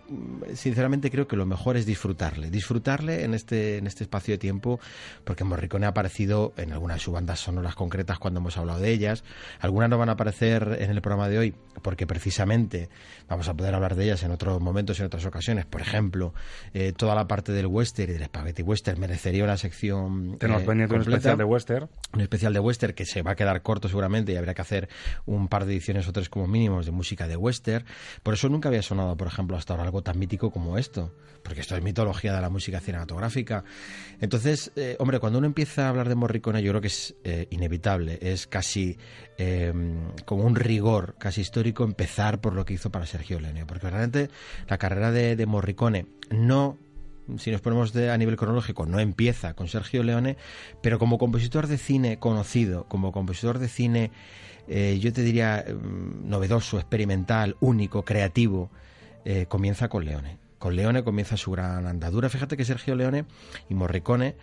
[0.56, 4.80] sinceramente creo que lo mejor es disfrutarle, disfrutarle en este, en este espacio de tiempo,
[5.24, 8.92] porque Morricone ha aparecido en algunas de sus bandas sonoras concretas cuando hemos hablado de
[8.92, 9.24] ellas,
[9.60, 12.90] algunas no van a aparecer en el programa de hoy, porque precisamente
[13.28, 16.34] vamos a poder hablar de ellas en otros momentos, en otras ocasiones, por ejemplo,
[16.74, 20.38] eh, toda la parte del western y del spaghetti western merecería una sección...
[20.40, 21.90] Tenemos eh, pendiente un especial de western.
[22.14, 24.90] Un especial de western que se va a quedar corto seguramente y habrá que hacer
[25.28, 27.86] un par de ediciones o tres como mínimos de música de western.
[28.24, 31.14] Por eso nunca había sonado, por ejemplo, hasta ahora algo tan mítico como esto,
[31.44, 33.64] porque esto es mitología de la música cinematográfica.
[34.20, 37.48] Entonces, eh, hombre, cuando uno empieza a hablar de Morricone, yo creo que es eh,
[37.50, 38.98] inevitable, es casi
[39.38, 39.74] eh,
[40.26, 44.30] como un rigor casi histórico empezar por lo que hizo para Sergio Leone, porque realmente
[44.68, 46.78] la carrera de, de Morricone no
[47.38, 50.38] si nos ponemos de, a nivel cronológico, no empieza con Sergio Leone,
[50.82, 54.12] pero como compositor de cine conocido, como compositor de cine,
[54.68, 58.70] eh, yo te diría, mm, novedoso, experimental, único, creativo,
[59.26, 60.38] eh, comienza con Leone.
[60.60, 62.30] Con Leone comienza su gran andadura.
[62.30, 63.26] Fíjate que Sergio Leone
[63.70, 64.36] y Morricone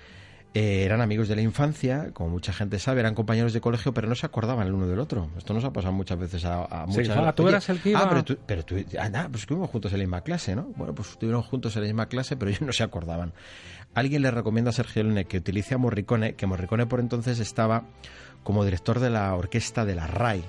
[0.56, 4.06] eh, eran amigos de la infancia, como mucha gente sabe, eran compañeros de colegio, pero
[4.08, 5.28] no se acordaban el uno del otro.
[5.36, 7.90] Esto nos ha pasado muchas veces a, a Sí, muchas ah, tú eras el que
[7.90, 10.54] iba- Ah, pero tú, pero tú ah, nah, pues estuvimos juntos en la misma clase,
[10.54, 10.70] ¿no?
[10.76, 13.32] Bueno, pues estuvieron juntos en la misma clase, pero ellos no se acordaban.
[13.94, 17.86] Alguien le recomienda a Sergio Leone que utilice a Morricone, que Morricone por entonces estaba
[18.44, 20.44] como director de la orquesta de la RAI,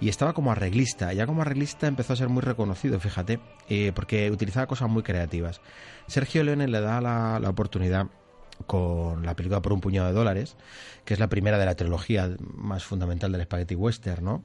[0.00, 1.12] y estaba como arreglista.
[1.12, 5.60] Ya como arreglista empezó a ser muy reconocido, fíjate, eh, porque utilizaba cosas muy creativas.
[6.06, 8.06] Sergio Leone le da la, la oportunidad
[8.66, 10.56] con la película por un puñado de dólares,
[11.04, 14.42] que es la primera de la trilogía más fundamental del spaghetti western, ¿no?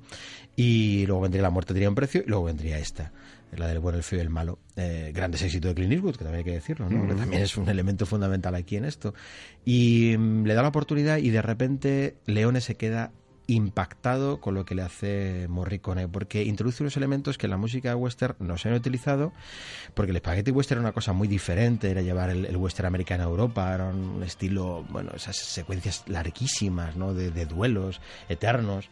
[0.55, 3.11] Y luego vendría La muerte tenía un precio y luego vendría esta,
[3.55, 4.59] la del bueno, el feo y el malo.
[4.75, 7.03] Eh, grandes éxitos de Clint Eastwood, que también hay que decirlo, ¿no?
[7.03, 7.07] Mm.
[7.09, 9.13] Que también es un elemento fundamental aquí en esto.
[9.63, 13.11] Y mm, le da la oportunidad y de repente Leone se queda
[13.47, 17.95] impactado con lo que le hace Morricone, porque introduce unos elementos que en la música
[17.95, 19.33] western no se han utilizado,
[19.93, 23.27] porque el spaghetti western era una cosa muy diferente, era llevar el, western americano a
[23.27, 27.13] Europa, era un estilo, bueno, esas secuencias larguísimas, ¿no?
[27.13, 28.89] De, de duelos eternos.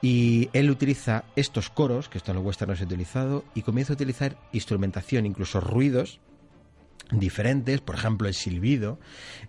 [0.00, 3.62] Y él utiliza estos coros, que esto en el western no se ha utilizado, y
[3.62, 6.20] comienza a utilizar instrumentación, incluso ruidos,
[7.10, 8.98] diferentes, por ejemplo el silbido,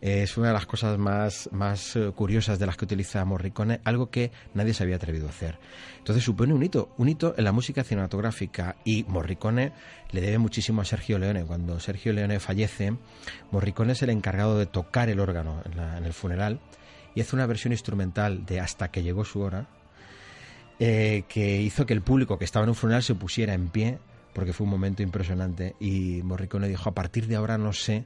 [0.01, 3.81] eh, es una de las cosas más, más eh, curiosas de las que utiliza Morricone,
[3.83, 5.59] algo que nadie se había atrevido a hacer.
[5.97, 9.73] Entonces supone un hito, un hito en la música cinematográfica y Morricone
[10.11, 11.43] le debe muchísimo a Sergio Leone.
[11.43, 12.93] Cuando Sergio Leone fallece,
[13.51, 16.59] Morricone es el encargado de tocar el órgano en, el funeral
[17.13, 19.67] y hace una versión instrumental de Hasta que llegó su hora,
[20.79, 23.99] eh, que hizo que el público que estaba en un funeral se pusiera en pie,
[24.33, 25.75] porque fue un momento impresionante.
[25.79, 28.05] Y Morricone dijo, a partir de ahora no sé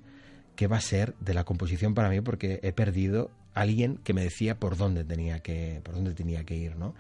[0.55, 4.13] qué va a ser de la composición para mí, porque he perdido a alguien que
[4.13, 6.93] me decía por dónde tenía que, por dónde tenía que ir, ¿no?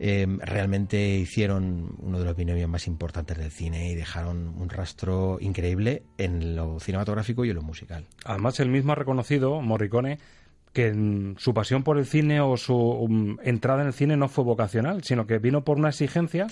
[0.00, 5.38] Eh, realmente hicieron uno de los binomios más importantes del cine y dejaron un rastro
[5.40, 8.06] increíble en lo cinematográfico y en lo musical.
[8.24, 10.18] Además, él mismo ha reconocido, Morricone,
[10.72, 14.44] que su pasión por el cine o su mm, entrada en el cine no fue
[14.44, 16.46] vocacional, sino que vino por una exigencia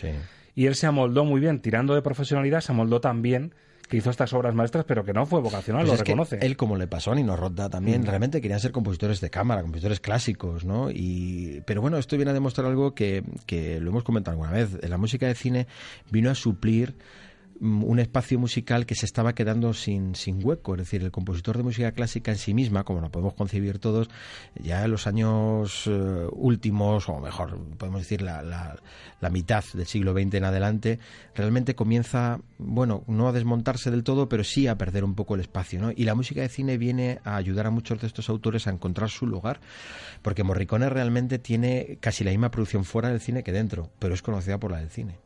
[0.56, 3.54] y él se amoldó muy bien, tirando de profesionalidad, se amoldó tan bien
[3.88, 6.38] que hizo estas obras maestras, pero que no fue vocacional, Pues lo reconoce.
[6.44, 8.06] él, como le pasó a Nino Rota también, Mm.
[8.06, 10.90] realmente querían ser compositores de cámara, compositores clásicos, ¿no?
[10.90, 14.76] Y, pero bueno, esto viene a demostrar algo que, que lo hemos comentado alguna vez.
[14.88, 15.68] La música de cine
[16.10, 16.96] vino a suplir
[17.60, 20.74] un espacio musical que se estaba quedando sin, sin hueco.
[20.74, 24.08] Es decir, el compositor de música clásica en sí misma, como lo podemos concebir todos,
[24.54, 28.76] ya en los años eh, últimos, o mejor, podemos decir la, la,
[29.20, 30.98] la mitad del siglo XX en adelante,
[31.34, 35.40] realmente comienza, bueno, no a desmontarse del todo, pero sí a perder un poco el
[35.40, 35.80] espacio.
[35.80, 35.90] ¿no?
[35.94, 39.10] Y la música de cine viene a ayudar a muchos de estos autores a encontrar
[39.10, 39.60] su lugar,
[40.22, 44.22] porque Morricone realmente tiene casi la misma producción fuera del cine que dentro, pero es
[44.22, 45.25] conocida por la del cine.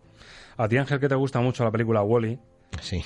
[0.61, 2.38] A ti, Ángel, que te gusta mucho la película Wally,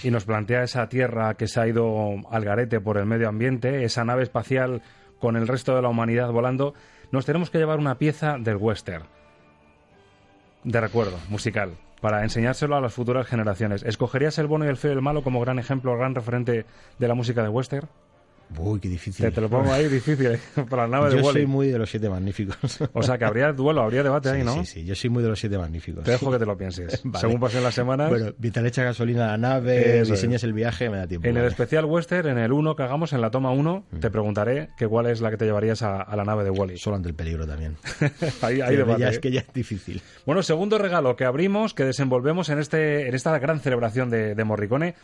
[0.03, 3.85] y nos plantea esa tierra que se ha ido al garete por el medio ambiente,
[3.85, 4.83] esa nave espacial
[5.21, 6.75] con el resto de la humanidad volando,
[7.13, 9.05] nos tenemos que llevar una pieza del western
[10.65, 13.85] de recuerdo musical para enseñárselo a las futuras generaciones.
[13.85, 16.67] ¿Escogerías el bueno y el feo y el malo como gran ejemplo, gran referente
[16.99, 17.89] de la música de western?
[18.59, 19.33] Uy, qué difícil.
[19.33, 20.39] Te, lo pongo ahí difícil, ¿eh?
[20.69, 21.41] para la nave yo de Wally.
[21.41, 22.79] soy muy de los siete magníficos.
[22.93, 24.55] O sea, que habría duelo, habría debate sí, ahí, ¿no?
[24.65, 26.05] Sí, sí, yo soy muy de los siete magníficos.
[26.05, 27.01] Te dejo que te lo pienses.
[27.05, 27.21] Vale.
[27.21, 28.11] Según pasen las semanas...
[28.11, 30.45] Bueno, mientras le echa gasolina a la nave, Eso diseñas es.
[30.45, 31.27] el viaje, me da tiempo.
[31.29, 31.49] En el vale.
[31.53, 33.99] especial western, en el 1 que hagamos, en la toma 1, Mm.
[33.99, 36.77] te preguntaré que cuál es la que te llevarías a, a la nave de Wally.
[36.79, 37.77] Solo ante el peligro también.
[38.43, 39.01] ahí hay Que debate.
[39.01, 39.11] ya ¿eh?
[39.11, 40.01] es que ya es difícil.
[40.27, 44.45] Bueno, segundo regalo que abrimos, que desenvolvemos en, este, en esta gran celebración de, de
[44.45, 44.95] Morricone.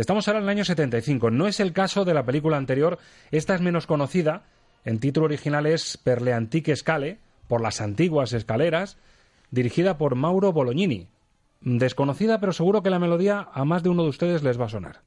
[0.00, 1.30] Estamos ahora en el año 75.
[1.30, 2.98] No es el caso de la película anterior.
[3.30, 4.44] Esta es menos conocida.
[4.86, 8.96] En título original es Per le antiche scale, por las antiguas escaleras,
[9.50, 11.08] dirigida por Mauro Bolognini.
[11.60, 14.70] Desconocida, pero seguro que la melodía a más de uno de ustedes les va a
[14.70, 15.02] sonar.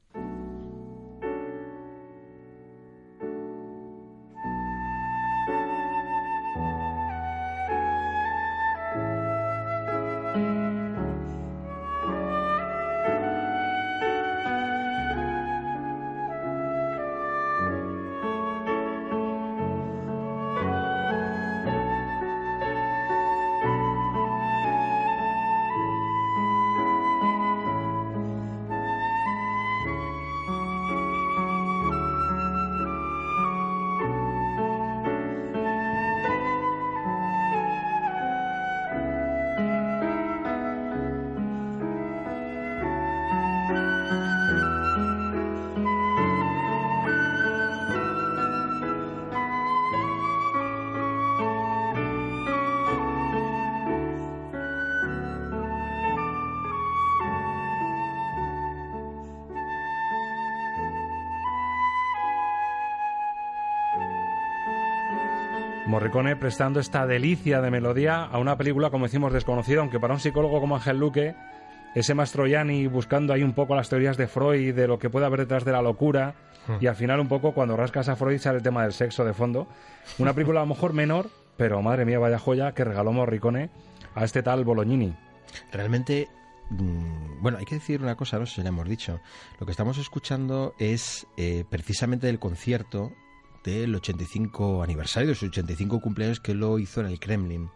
[66.14, 70.20] Morricone prestando esta delicia de melodía a una película, como decimos, desconocida, aunque para un
[70.20, 71.34] psicólogo como Ángel Luque,
[71.96, 75.40] ese Mastroianni buscando ahí un poco las teorías de Freud, de lo que puede haber
[75.40, 76.36] detrás de la locura,
[76.80, 79.34] y al final un poco cuando rascas a Freud sale el tema del sexo de
[79.34, 79.66] fondo.
[80.20, 83.70] Una película a lo mejor menor, pero madre mía, vaya joya que regaló Morricone
[84.14, 85.16] a este tal Bolognini.
[85.72, 86.28] Realmente,
[86.70, 89.18] mm, bueno, hay que decir una cosa, no sé si ya hemos dicho.
[89.58, 93.10] Lo que estamos escuchando es eh, precisamente del concierto
[93.64, 97.70] del 85 aniversario, de sus 85 cumpleaños que lo hizo en el Kremlin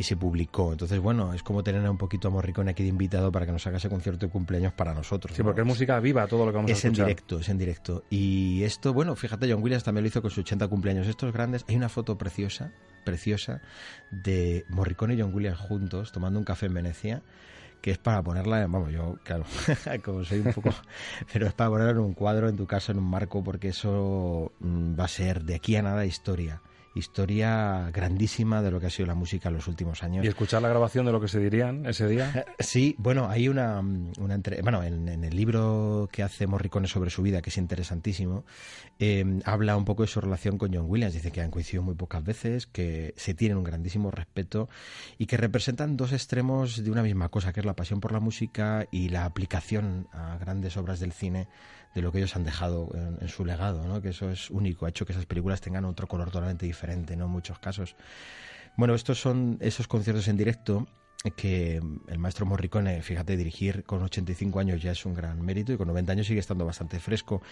[0.00, 0.72] y se publicó.
[0.72, 3.66] Entonces, bueno, es como tener un poquito a Morricone aquí de invitado para que nos
[3.66, 5.36] haga ese concierto de cumpleaños para nosotros.
[5.36, 5.48] Sí, ¿no?
[5.48, 7.06] porque es música viva todo lo que vamos es a en escuchar.
[7.06, 8.04] directo, es en directo.
[8.08, 11.06] Y esto, bueno, fíjate, John Williams también lo hizo con sus 80 cumpleaños.
[11.06, 12.72] Estos grandes, hay una foto preciosa,
[13.04, 13.60] preciosa,
[14.10, 17.22] de Morricone y John Williams juntos tomando un café en Venecia,
[17.80, 19.44] que es para ponerla, vamos, yo, claro,
[20.04, 20.70] como soy un poco,
[21.32, 24.52] pero es para ponerla en un cuadro en tu casa, en un marco, porque eso
[24.60, 26.60] mm, va a ser de aquí a nada historia.
[26.94, 30.24] Historia grandísima de lo que ha sido la música en los últimos años.
[30.24, 32.44] Y escuchar la grabación de lo que se dirían ese día.
[32.58, 37.10] Sí, bueno, hay una, una entre- bueno, en, en el libro que hace Morricone sobre
[37.10, 38.44] su vida, que es interesantísimo,
[38.98, 41.14] eh, habla un poco de su relación con John Williams.
[41.14, 44.68] Dice que han coincidido muy pocas veces, que se tienen un grandísimo respeto
[45.18, 48.20] y que representan dos extremos de una misma cosa, que es la pasión por la
[48.20, 51.48] música y la aplicación a grandes obras del cine
[51.94, 54.00] de lo que ellos han dejado en, en su legado, ¿no?
[54.00, 57.26] que eso es único, ha hecho que esas películas tengan otro color totalmente diferente, ¿no?
[57.26, 57.96] en muchos casos.
[58.76, 60.86] Bueno, estos son esos conciertos en directo
[61.36, 65.76] que el maestro Morricone, fíjate, dirigir con 85 años ya es un gran mérito y
[65.76, 67.42] con 90 años sigue estando bastante fresco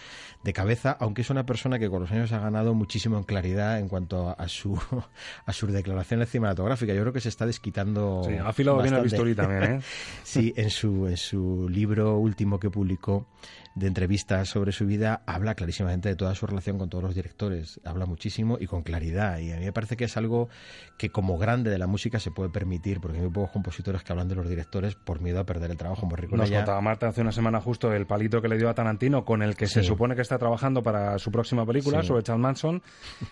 [0.43, 3.77] de cabeza, aunque es una persona que con los años ha ganado muchísimo en claridad
[3.77, 4.79] en cuanto a su
[5.45, 6.95] a sus declaraciones cinematográficas.
[6.95, 8.23] Yo creo que se está desquitando.
[8.25, 9.79] Sí, ha afilado bien bisturí también, ¿eh?
[10.23, 13.27] sí, en su, en su libro último que publicó
[13.75, 17.79] de entrevistas sobre su vida, habla clarísimamente de toda su relación con todos los directores.
[17.85, 19.39] Habla muchísimo y con claridad.
[19.39, 20.49] Y a mí me parece que es algo
[20.97, 24.11] que como grande de la música se puede permitir, porque hay muy pocos compositores que
[24.11, 26.05] hablan de los directores por miedo a perder el trabajo.
[26.05, 28.73] Morricone Nos ya- contaba Marta hace una semana justo el palito que le dio a
[28.73, 32.07] Tarantino con el que se supone que está trabajando para su próxima película Sí.
[32.07, 32.81] sobre Charles Manson.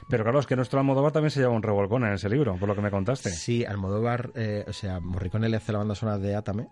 [0.10, 2.70] Pero claro, es que nuestro Almodóvar también se lleva un revolcón en ese libro, por
[2.70, 3.32] lo que me contaste.
[3.32, 6.70] Sí, Almodóvar, eh, o sea, Morricone le hace la banda sonora de Atame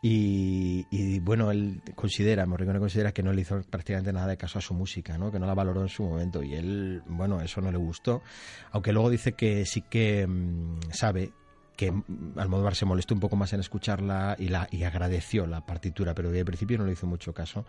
[0.00, 4.58] y, y, bueno, él considera, Morricone considera que no le hizo prácticamente nada de caso
[4.58, 5.32] a su música, ¿no?
[5.32, 8.22] que no la valoró en su momento y él, bueno, eso no le gustó,
[8.70, 11.32] aunque luego dice que sí que mm, sabe
[11.78, 11.94] que
[12.36, 16.32] Almodóvar se molestó un poco más en escucharla y, la, y agradeció la partitura, pero
[16.32, 17.66] de principio no le hizo mucho caso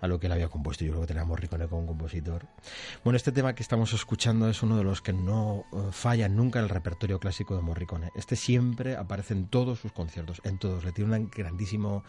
[0.00, 0.82] a lo que él había compuesto.
[0.82, 2.46] Yo creo que a Morricone como compositor.
[3.04, 6.58] Bueno, este tema que estamos escuchando es uno de los que no eh, falla nunca
[6.60, 8.08] en el repertorio clásico de Morricone.
[8.14, 10.82] Este siempre aparece en todos sus conciertos, en todos.
[10.82, 12.02] Le tiene un grandísimo,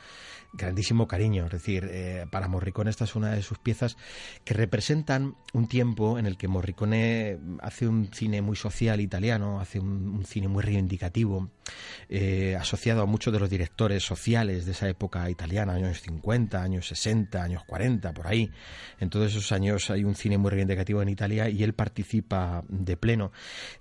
[0.54, 1.48] grandísimo cariño.
[1.48, 3.98] Es decir, eh, para Morricone esta es una de sus piezas
[4.46, 9.82] que representan un tiempo en el que Morricone hace un cine muy social italiano, hace
[9.82, 11.41] un cine muy reivindicativo,
[12.10, 16.88] eh, asociado a muchos de los directores sociales de esa época italiana, años 50, años
[16.88, 18.52] 60, años 40, por ahí.
[19.00, 22.98] En todos esos años hay un cine muy reivindicativo en Italia y él participa de
[22.98, 23.32] pleno.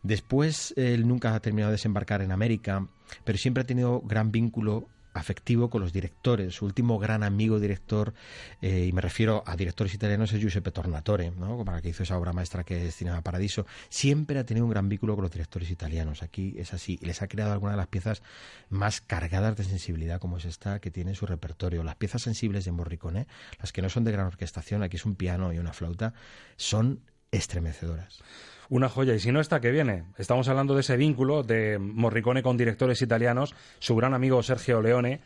[0.02, 2.86] Después él nunca ha terminado de desembarcar en América,
[3.24, 6.54] pero siempre ha tenido gran vínculo afectivo con los directores.
[6.54, 8.14] Su último gran amigo director,
[8.60, 11.64] eh, y me refiero a directores italianos, es Giuseppe Tornatore, ¿no?
[11.64, 13.66] para que hizo esa obra maestra que es Cinema Paradiso.
[13.88, 16.22] Siempre ha tenido un gran vínculo con los directores italianos.
[16.22, 16.98] Aquí es así.
[17.00, 18.22] Y les ha creado algunas de las piezas
[18.68, 21.82] más cargadas de sensibilidad, como es esta que tiene en su repertorio.
[21.82, 23.26] Las piezas sensibles de Morricone,
[23.58, 26.14] las que no son de gran orquestación, aquí es un piano y una flauta,
[26.56, 27.00] son
[27.30, 28.22] estremecedoras.
[28.70, 29.14] Una joya.
[29.14, 30.04] Y si no está, que viene?
[30.16, 35.20] Estamos hablando de ese vínculo de Morricone con directores italianos, su gran amigo Sergio Leone.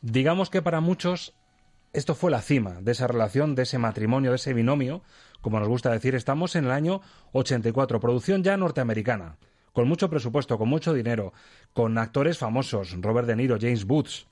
[0.00, 1.34] Digamos que para muchos
[1.92, 5.02] esto fue la cima de esa relación, de ese matrimonio, de ese binomio.
[5.42, 7.02] Como nos gusta decir, estamos en el año
[7.32, 9.36] 84, producción ya norteamericana,
[9.74, 11.34] con mucho presupuesto, con mucho dinero,
[11.74, 14.28] con actores famosos, Robert De Niro, James Boots.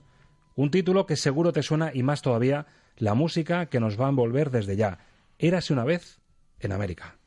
[0.54, 2.64] Un título que seguro te suena y más todavía
[2.96, 4.98] la música que nos va a envolver desde ya.
[5.38, 6.20] Érase una vez
[6.58, 7.19] en América.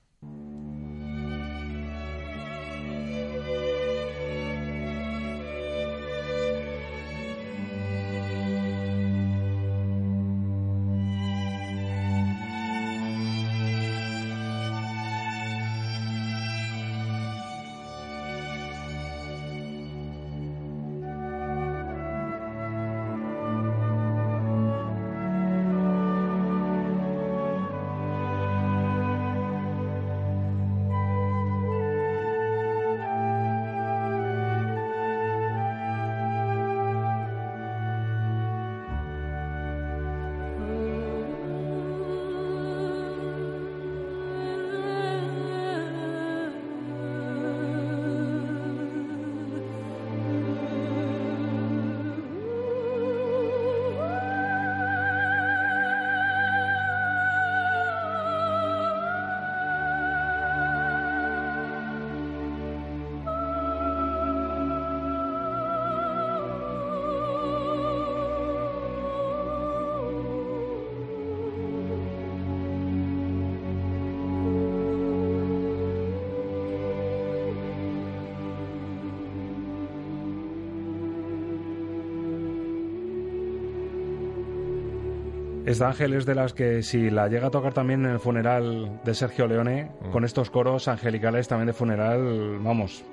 [85.66, 89.00] Esta Ángel es de las que si la llega a tocar también en el funeral
[89.06, 90.12] de Sergio Leone, Mm.
[90.12, 93.04] con estos coros angelicales también de funeral, vamos,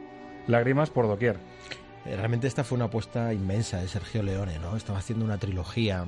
[0.49, 1.37] lágrimas por doquier.
[2.05, 4.77] Realmente esta fue una apuesta inmensa de Sergio Leone, ¿no?
[4.77, 6.07] Estaba haciendo una trilogía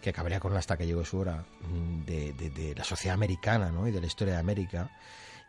[0.00, 3.70] que acabaría con hasta que llegó su hora mm, de, de- de la sociedad americana,
[3.70, 3.86] ¿no?
[3.86, 4.90] Y de la historia de América.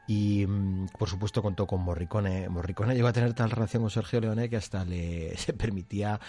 [0.08, 2.48] Y mm, por supuesto contó con Morricone.
[2.50, 6.20] Morricone llegó a tener tal relación con Sergio Leone que hasta le se permitía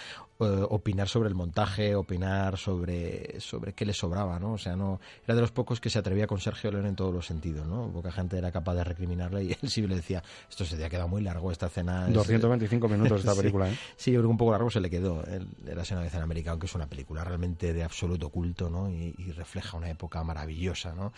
[0.41, 4.53] eh, opinar sobre el montaje, opinar sobre, sobre qué le sobraba, ¿no?
[4.55, 7.13] O sea, no era de los pocos que se atrevía con Sergio Leone en todos
[7.13, 7.91] los sentidos, ¿no?
[7.93, 10.89] Poca gente era capaz de recriminarle y él sí le decía, esto se te ha
[10.91, 12.09] quedado muy largo esta cena.
[12.09, 13.39] es- 225 minutos esta Sí.
[13.41, 13.77] película, ¿eh?
[13.97, 15.23] Sí, yo creo que un poco largo se le quedó.
[15.27, 18.89] Él era una vez en América, aunque es una película realmente de absoluto culto, ¿no?
[18.91, 21.13] Y, y refleja una época maravillosa, ¿no?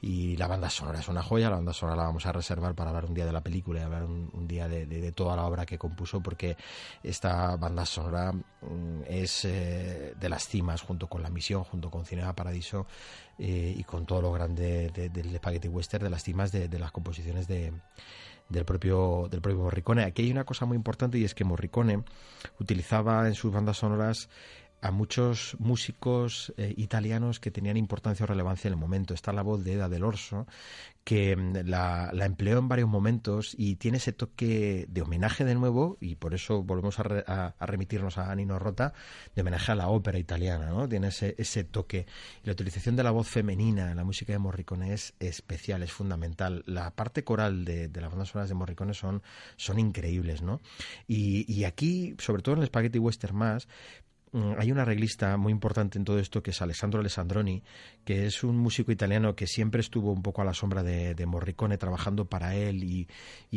[0.00, 1.50] Y la banda sonora es una joya.
[1.50, 3.82] La banda sonora la vamos a reservar para hablar un día de la película y
[3.82, 6.56] hablar un, día de, de- de toda la obra que compuso, porque
[7.02, 12.04] esta banda sonora mm, es eh, de las cimas, junto con La Misión, junto con
[12.04, 12.86] Cinema Paradiso
[13.38, 16.78] eh, y con todo lo grande de- del Spaghetti Western, de las cimas de, de
[16.78, 17.72] las composiciones de
[18.48, 20.04] del propio, del propio Morricone.
[20.04, 22.04] Aquí hay una cosa muy importante y es que Morricone
[22.60, 24.28] utilizaba en sus bandas sonoras
[24.86, 29.14] a muchos músicos eh, italianos que tenían importancia o relevancia en el momento.
[29.14, 30.46] Está la voz de Eda del Orso,
[31.04, 35.54] que mm, la, la empleó en varios momentos y tiene ese toque de homenaje de
[35.54, 38.92] nuevo, y por eso volvemos a, re- a- a remitirnos a Nino Rota,
[39.34, 40.88] de homenaje a la ópera italiana, ¿no?
[40.88, 42.06] Tiene ese, ese toque.
[42.44, 46.62] La utilización de la voz femenina en la música de Morricone es especial, es fundamental.
[46.66, 49.22] La parte coral de, de las bandas sonoras de Morricone son,
[49.56, 50.60] son increíbles, ¿no?
[51.08, 53.68] Y, y aquí, sobre todo en el Spaghetti Western más,
[54.58, 57.62] hay un arreglista muy importante en todo esto que es Alessandro Alessandroni,
[58.04, 61.78] que es un músico italiano que siempre estuvo un poco a la sombra de, Morricone
[61.78, 63.08] trabajando para él y,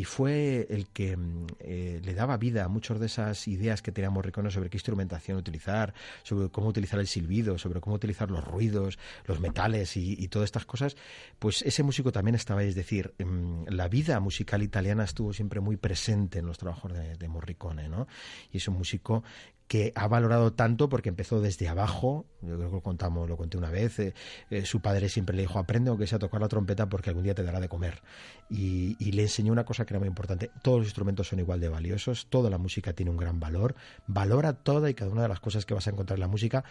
[0.06, 4.10] fue el que mm, eh, le daba vida a muchas de esas ideas que tenía
[4.10, 8.98] Morricone sobre qué instrumentación utilizar, sobre cómo utilizar el silbido, sobre cómo utilizar los ruidos,
[9.26, 10.96] los metales y, todas estas cosas.
[11.38, 15.78] Pues ese músico también estaba es decir, mm, la vida musical italiana estuvo siempre muy
[15.78, 18.08] presente en los trabajos de, de Morricone, ¿no?
[18.52, 19.24] Y es un músico
[19.70, 22.26] que ha valorado tanto porque empezó desde abajo.
[22.42, 24.00] Yo creo que lo contamos, lo conté una vez.
[24.00, 24.14] eh,
[24.50, 27.24] eh, su padre siempre le dijo: aprende aunque sea a tocar la trompeta porque algún
[27.24, 28.02] día te dará de comer.
[28.50, 31.70] Y, le enseñó una cosa que era muy importante: todos los instrumentos son igual de
[31.70, 33.76] valiosos, toda la música tiene un gran valor.
[34.08, 36.64] Valora toda y cada una de las cosas que vas a encontrar en la música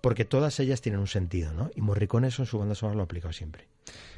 [0.00, 1.70] porque todas ellas tienen un sentido, ¿no?
[1.76, 3.68] Y Morricone en su banda sonora lo ha aplicado siempre.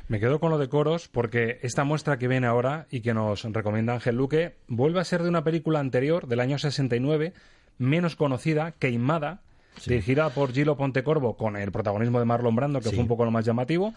[0.07, 3.43] Me quedo con lo de coros porque esta muestra que viene ahora y que nos
[3.43, 7.34] recomienda Ángel Luque vuelve a ser de una película anterior, del año 69,
[7.79, 9.41] menos conocida, Queimada,
[9.87, 12.95] dirigida por Gilo Pontecorvo con el protagonismo de Marlon Brando, que Sí.
[12.97, 13.95] fue un poco lo más llamativo.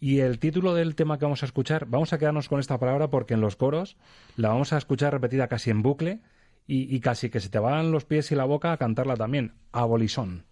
[0.00, 3.08] Y el título del tema que vamos a escuchar, vamos a quedarnos con esta palabra
[3.08, 3.96] porque en los coros
[4.36, 6.20] la vamos a escuchar repetida casi en bucle
[6.66, 9.52] y, y casi que se te van los pies y la boca a cantarla también,
[9.72, 10.44] Abolizón.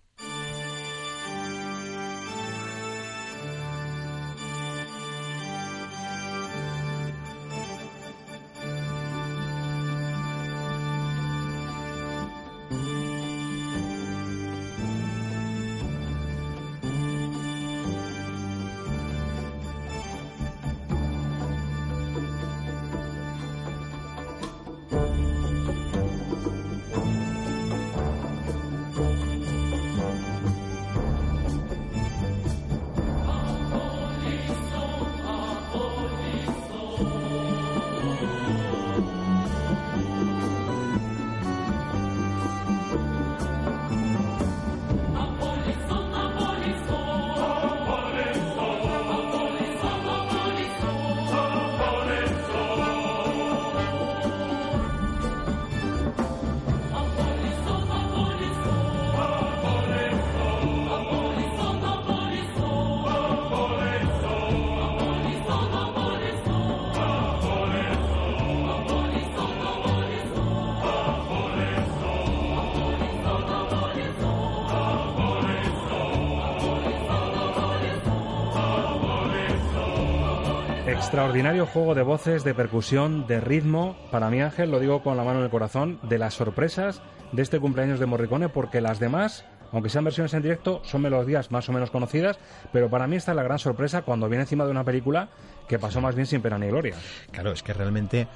[80.98, 83.96] Extraordinario juego de voces, de percusión, de ritmo.
[84.10, 87.40] Para mí, Ángel, lo digo con la mano en el corazón, de las sorpresas de
[87.40, 91.68] este cumpleaños de Morricone, porque las demás, aunque sean versiones en directo, son melodías más
[91.68, 92.38] o menos conocidas,
[92.72, 95.30] pero para mí esta es la gran sorpresa cuando viene encima de una película
[95.68, 96.96] que pasó más bien sin pena ni gloria.
[97.30, 98.26] Claro, es que realmente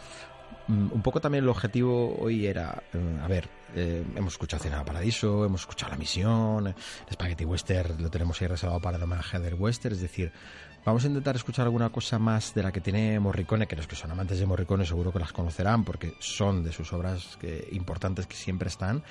[0.69, 4.85] mm, un poco también el objetivo hoy era, eh, a ver, eh, hemos escuchado Cena
[4.85, 6.75] Paradiso, hemos escuchado La Misión, el
[7.13, 10.33] Spaghetti Western lo tenemos ahí reservado para el homenaje del Western, es decir,
[10.85, 13.95] vamos a intentar escuchar alguna cosa más de la que tiene Morricone, que los que
[13.97, 18.27] son amantes de Morricone seguro que las conocerán porque son de sus obras que- importantes
[18.27, 19.03] que siempre están,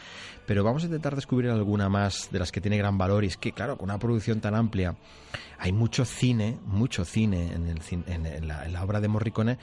[0.45, 3.37] pero vamos a intentar descubrir alguna más de las que tiene gran valor y es
[3.37, 4.95] que, claro, con una producción tan amplia
[5.59, 7.67] hay mucho cine, mucho cine en,
[8.25, 9.57] el, la, en la obra de Morricone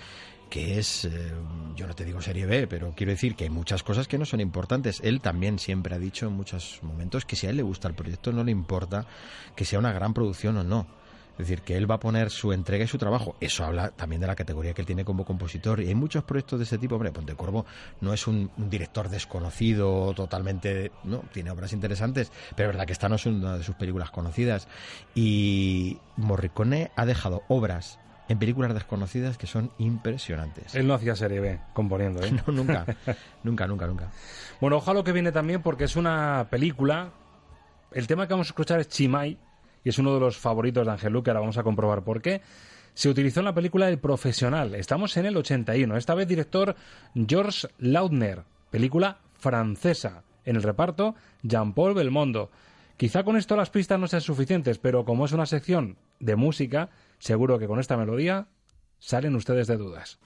[0.48, 1.32] que es, eh,
[1.76, 4.24] yo no te digo serie B, pero quiero decir que hay muchas cosas que no
[4.24, 4.98] son importantes.
[5.04, 7.92] Él también siempre ha dicho en muchos momentos que si a él le gusta el
[7.92, 9.04] proyecto no le importa
[9.54, 10.86] que sea una gran producción o no.
[11.39, 13.36] Es decir, que él va a poner su entrega y su trabajo.
[13.41, 15.80] Eso habla también de la categoría que él tiene como compositor.
[15.80, 16.97] Y hay muchos proyectos de ese tipo.
[16.97, 17.64] Hombre, Ponte Corvo
[18.01, 20.91] no es un, un director desconocido totalmente.
[21.05, 22.32] No, tiene obras interesantes.
[22.57, 24.66] Pero es verdad que esta no es una de sus películas conocidas.
[25.14, 30.74] Y Morricone ha dejado obras en películas desconocidas que son impresionantes.
[30.74, 32.32] Él no hacía serie B componiendo, ¿eh?
[32.47, 32.84] No, nunca.
[33.45, 34.11] nunca, nunca, nunca.
[34.61, 37.12] Bueno, ojalá que viene también porque es una película.
[37.93, 39.39] El tema que vamos a escuchar es Chimay
[39.89, 41.30] es uno de los favoritos de Ángel Luque.
[41.30, 42.43] Ahora vamos a comprobar por qué.
[42.95, 44.74] Se utilizó en la película El Profesional.
[44.74, 45.97] Estamos en el 81.
[45.97, 46.74] Esta vez director
[47.14, 48.43] George Lautner.
[48.70, 50.24] Película francesa.
[50.45, 52.51] En el reparto, Jean-Paul Belmondo.
[52.97, 56.91] Quizá con esto las pistas no sean suficientes, pero como es una sección de música,
[57.18, 58.49] seguro que con esta melodía
[58.99, 60.18] salen ustedes de dudas.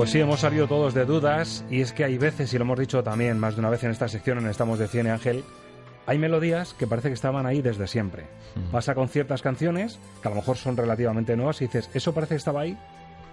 [0.00, 2.78] Pues sí, hemos salido todos de dudas y es que hay veces, y lo hemos
[2.78, 5.44] dicho también más de una vez en esta sección en Estamos de Cine Ángel,
[6.06, 8.24] hay melodías que parece que estaban ahí desde siempre.
[8.72, 12.32] Pasa con ciertas canciones que a lo mejor son relativamente nuevas y dices, eso parece
[12.32, 12.78] que estaba ahí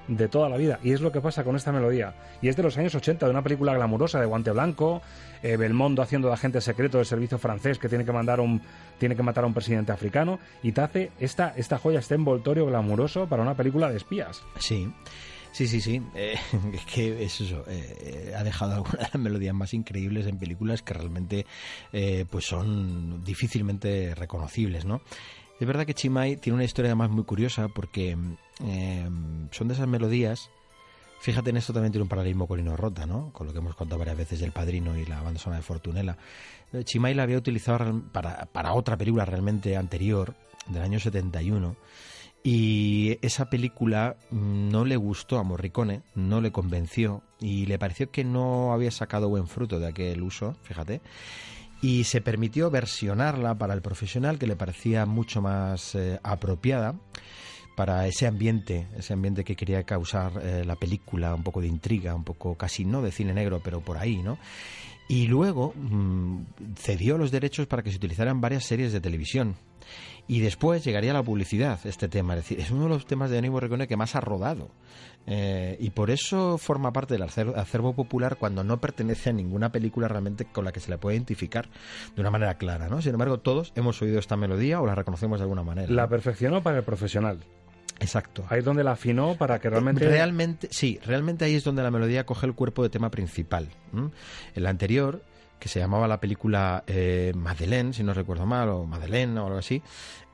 [0.10, 0.77] de toda la vida.
[0.84, 2.15] Y es lo que pasa con esta melodía.
[2.41, 5.02] Y es de los años 80, de una película glamurosa de guante blanco,
[5.44, 8.61] eh, Belmondo haciendo de agente secreto del servicio francés que tiene que mandar un
[8.99, 12.65] tiene que matar a un presidente africano y te hace esta esta joya este envoltorio
[12.65, 14.44] glamuroso para una película de espías.
[14.60, 14.91] Sí.
[15.57, 16.03] Sí, sí, sí.
[16.13, 16.38] Eh,
[16.73, 17.63] es que es eso.
[17.67, 21.47] Eh, ha dejado algunas de las melodías más increíbles en películas que realmente
[21.91, 25.01] eh, pues son difícilmente reconocibles, ¿no?
[25.59, 28.15] Es verdad que Chimay tiene una historia además muy curiosa porque
[29.49, 30.51] son de esas melodías.
[31.21, 33.34] Fíjate en esto también tiene un paralelismo con Lino Rota, ¿no?
[33.34, 36.17] Con lo que hemos contado varias veces del Padrino y la banda sonora de Fortunella.
[36.84, 40.35] Chimay la había utilizado para, para otra película realmente anterior,
[40.67, 41.75] del año 71
[42.49, 48.24] y esa película no le gustó a Morricone, no le convenció y le pareció que
[48.24, 51.02] no había sacado buen fruto de aquel uso, fíjate.
[51.82, 56.95] Y se permitió versionarla para el profesional que le parecía mucho más eh, apropiada
[57.76, 62.15] para ese ambiente, ese ambiente que quería causar eh, la película, un poco de intriga,
[62.15, 64.38] un poco casi no de cine negro, pero por ahí, ¿no?
[65.10, 66.44] Y luego mm,
[66.78, 69.57] cedió los derechos para que se utilizaran varias series de televisión.
[70.27, 72.33] Y después llegaría la publicidad, este tema.
[72.33, 74.69] Es decir, es uno de los temas de Ennio Morricone que más ha rodado.
[75.29, 80.07] Eh, y por eso forma parte del acervo, popular cuando no pertenece a ninguna película
[80.07, 81.69] realmente con la que se le puede identificar
[82.15, 82.87] de una manera clara.
[82.87, 83.01] ¿no?
[83.01, 85.91] Sin embargo, todos hemos oído esta melodía o la reconocemos de alguna manera.
[85.91, 87.39] La perfeccionó para el profesional.
[87.99, 88.45] Exacto.
[88.49, 90.07] Ahí es donde la afinó para que realmente...
[90.07, 93.69] Realmente, sí, realmente ahí es donde la melodía coge el cuerpo de tema principal.
[93.93, 95.23] En la anterior,
[95.59, 99.59] que se llamaba la película eh, Madeleine, si no recuerdo mal, o Madeleine o algo
[99.59, 99.81] así,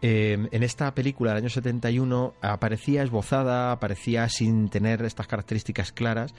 [0.02, 6.34] eh, en esta película del año 71 aparecía esbozada, aparecía sin tener estas características claras,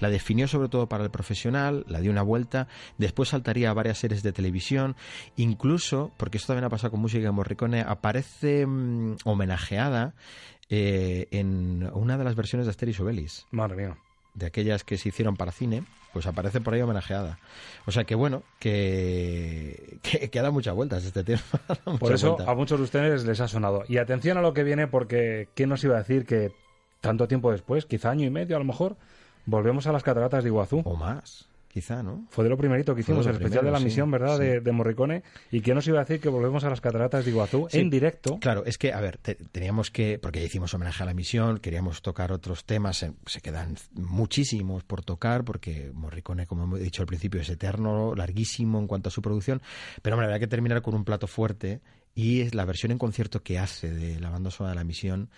[0.00, 3.98] la definió sobre todo para el profesional, la dio una vuelta, después saltaría a varias
[3.98, 4.96] series de televisión,
[5.36, 10.14] incluso, porque esto también ha pasado con música de Morricone, aparece mm, homenajeada
[10.70, 13.46] eh, en una de las versiones de Asterix Obelix.
[13.50, 13.98] Madre mía.
[14.32, 17.38] De aquellas que se hicieron para cine, pues aparece por ahí homenajeada.
[17.86, 21.42] O sea que bueno, que, que, que da muchas vueltas este tema.
[21.98, 23.84] por eso a muchos de ustedes les ha sonado.
[23.88, 26.52] Y atención a lo que viene, porque ¿quién nos iba a decir que
[27.00, 28.96] tanto tiempo después, quizá año y medio a lo mejor,
[29.46, 30.82] volvemos a las cataratas de Iguazú?
[30.84, 32.26] O más quizá, ¿no?
[32.30, 35.22] Fue de lo primerito que hicimos, el especial de la misión, ¿verdad?, De, Morricone.
[35.52, 38.38] ¿Y quién nos iba a decir que volvemos a las cataratas de Iguazú en directo?
[38.40, 42.02] Claro, es que, a ver, teníamos que, porque ya hicimos homenaje a la misión, queríamos
[42.02, 47.40] tocar otros temas, se quedan muchísimos por tocar, porque Morricone, como he dicho al principio,
[47.40, 49.62] es eterno, larguísimo en cuanto a su producción,
[50.02, 51.80] pero hombre, había que terminar con un plato fuerte
[52.14, 55.30] y es la versión en concierto que hace de la banda sonora de la misión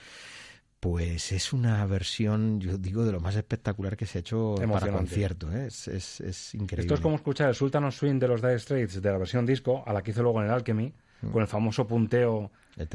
[0.83, 4.91] pues es una versión, yo digo, de lo más espectacular que se ha hecho para
[4.91, 5.49] concierto.
[5.53, 5.69] ¿eh?
[5.69, 6.83] Es, es, increíble.
[6.83, 9.47] Esto es como escuchar el Sultan of Swing de los Dire Straits de la versión
[9.47, 10.93] disco, a la que hizo luego en el Alchemy,
[11.23, 11.31] mm.
[11.31, 12.51] con el famoso punteo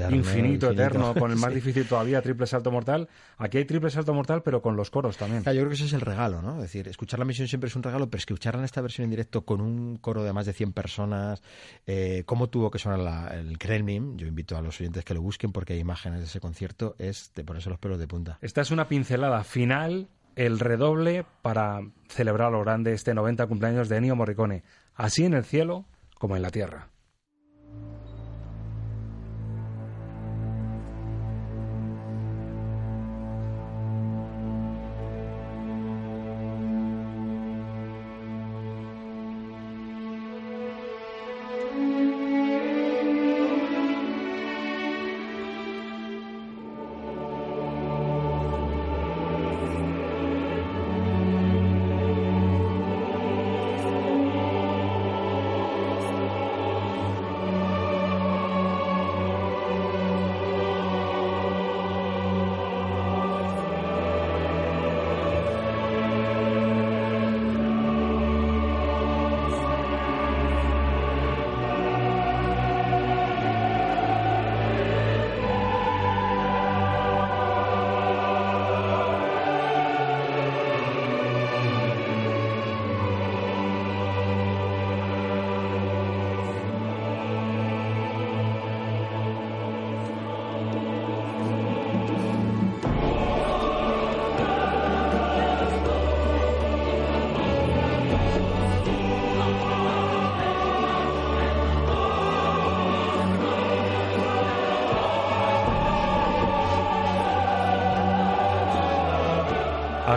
[0.09, 3.07] infinito, eterno, con el más difícil todavía, triple salto mortal.
[3.37, 5.43] Aquí hay triple salto mortal, pero con los coros también.
[5.43, 6.55] yo creo que ese es el regalo, ¿no?
[6.55, 9.11] Es decir, escuchar la misión siempre es un regalo, pero escucharla en esta versión en
[9.11, 11.41] directo con un coro de más de 100 personas,
[11.85, 15.51] eh, cómo tuvo que sonar el Kremlin, yo invito a los oyentes que lo busquen
[15.51, 18.39] porque hay imágenes de ese concierto, es de ponerse los pelos de punta.
[18.41, 23.97] Esta es una pincelada final, el redoble para celebrar lo grande este 90 cumpleaños de
[23.97, 24.63] Ennio Morricone,
[24.95, 25.85] así en el cielo
[26.17, 26.89] como en la tierra.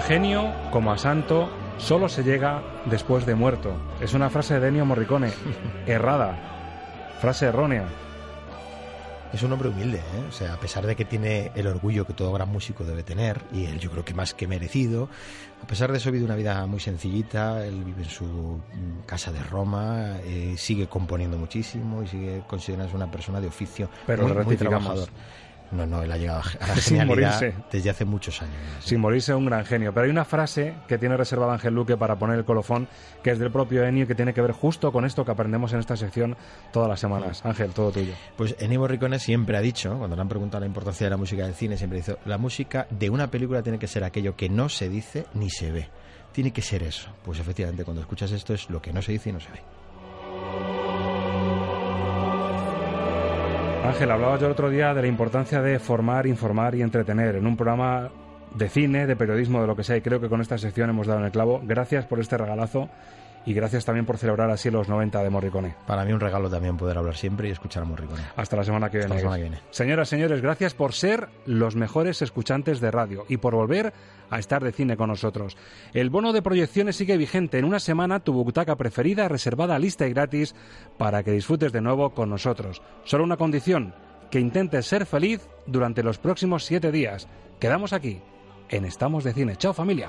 [0.01, 3.75] A genio como a santo solo se llega después de muerto.
[4.01, 5.31] Es una frase de Ennio Morricone,
[5.87, 6.39] errada,
[7.21, 7.85] frase errónea.
[9.31, 10.25] Es un hombre humilde, ¿eh?
[10.27, 13.43] o sea, a pesar de que tiene el orgullo que todo gran músico debe tener,
[13.53, 15.11] y él yo creo que más que merecido,
[15.63, 19.31] a pesar de eso vive una vida muy sencillita, él vive en su mm, casa
[19.31, 24.45] de Roma, eh, sigue componiendo muchísimo y sigue considerándose una persona de oficio Pero muy,
[24.45, 25.11] muy trabajador.
[25.73, 27.55] No, no, él ha llegado a la Sin genialidad morirse.
[27.71, 28.55] desde hace muchos años.
[28.81, 29.93] Sin morirse un gran genio.
[29.95, 32.89] Pero hay una frase que tiene reservada Ángel Luque para poner el colofón,
[33.23, 35.79] que es del propio Ennio que tiene que ver justo con esto que aprendemos en
[35.79, 36.37] esta sección
[36.73, 37.45] todas las semanas.
[37.45, 38.15] Ángel, todo tuyo.
[38.37, 41.45] Pues Ennio Morricone siempre ha dicho, cuando le han preguntado la importancia de la música
[41.45, 44.69] del cine, siempre dice, la música de una película tiene que ser aquello que no
[44.69, 45.89] se dice ni se ve.
[46.33, 47.11] Tiene que ser eso.
[47.25, 49.61] Pues efectivamente, cuando escuchas esto es lo que no se dice y no se ve.
[53.91, 57.45] Ángel, hablaba yo el otro día de la importancia de formar, informar y entretener en
[57.45, 58.09] un programa
[58.55, 61.09] de cine, de periodismo, de lo que sea, y creo que con esta sección hemos
[61.09, 61.61] dado en el clavo.
[61.65, 62.89] Gracias por este regalazo
[63.47, 65.75] y gracias también por celebrar así los 90 de Morricone.
[65.87, 68.23] Para mí un regalo también poder hablar siempre y escuchar a Morricone.
[68.37, 69.07] Hasta la semana que viene.
[69.07, 69.61] Hasta la semana que viene.
[69.71, 73.93] Señoras, señores, gracias por ser los mejores escuchantes de radio y por volver
[74.31, 75.57] a estar de cine con nosotros.
[75.93, 77.59] El bono de proyecciones sigue vigente.
[77.59, 80.55] En una semana tu butaca preferida reservada lista y gratis
[80.99, 82.83] para que disfrutes de nuevo con nosotros.
[83.05, 83.95] Solo una condición,
[84.31, 87.29] que intentes ser feliz durante los próximos siete días.
[87.59, 88.21] Quedamos aquí,
[88.69, 89.57] en Estamos de Cine.
[89.57, 90.09] Chao familia.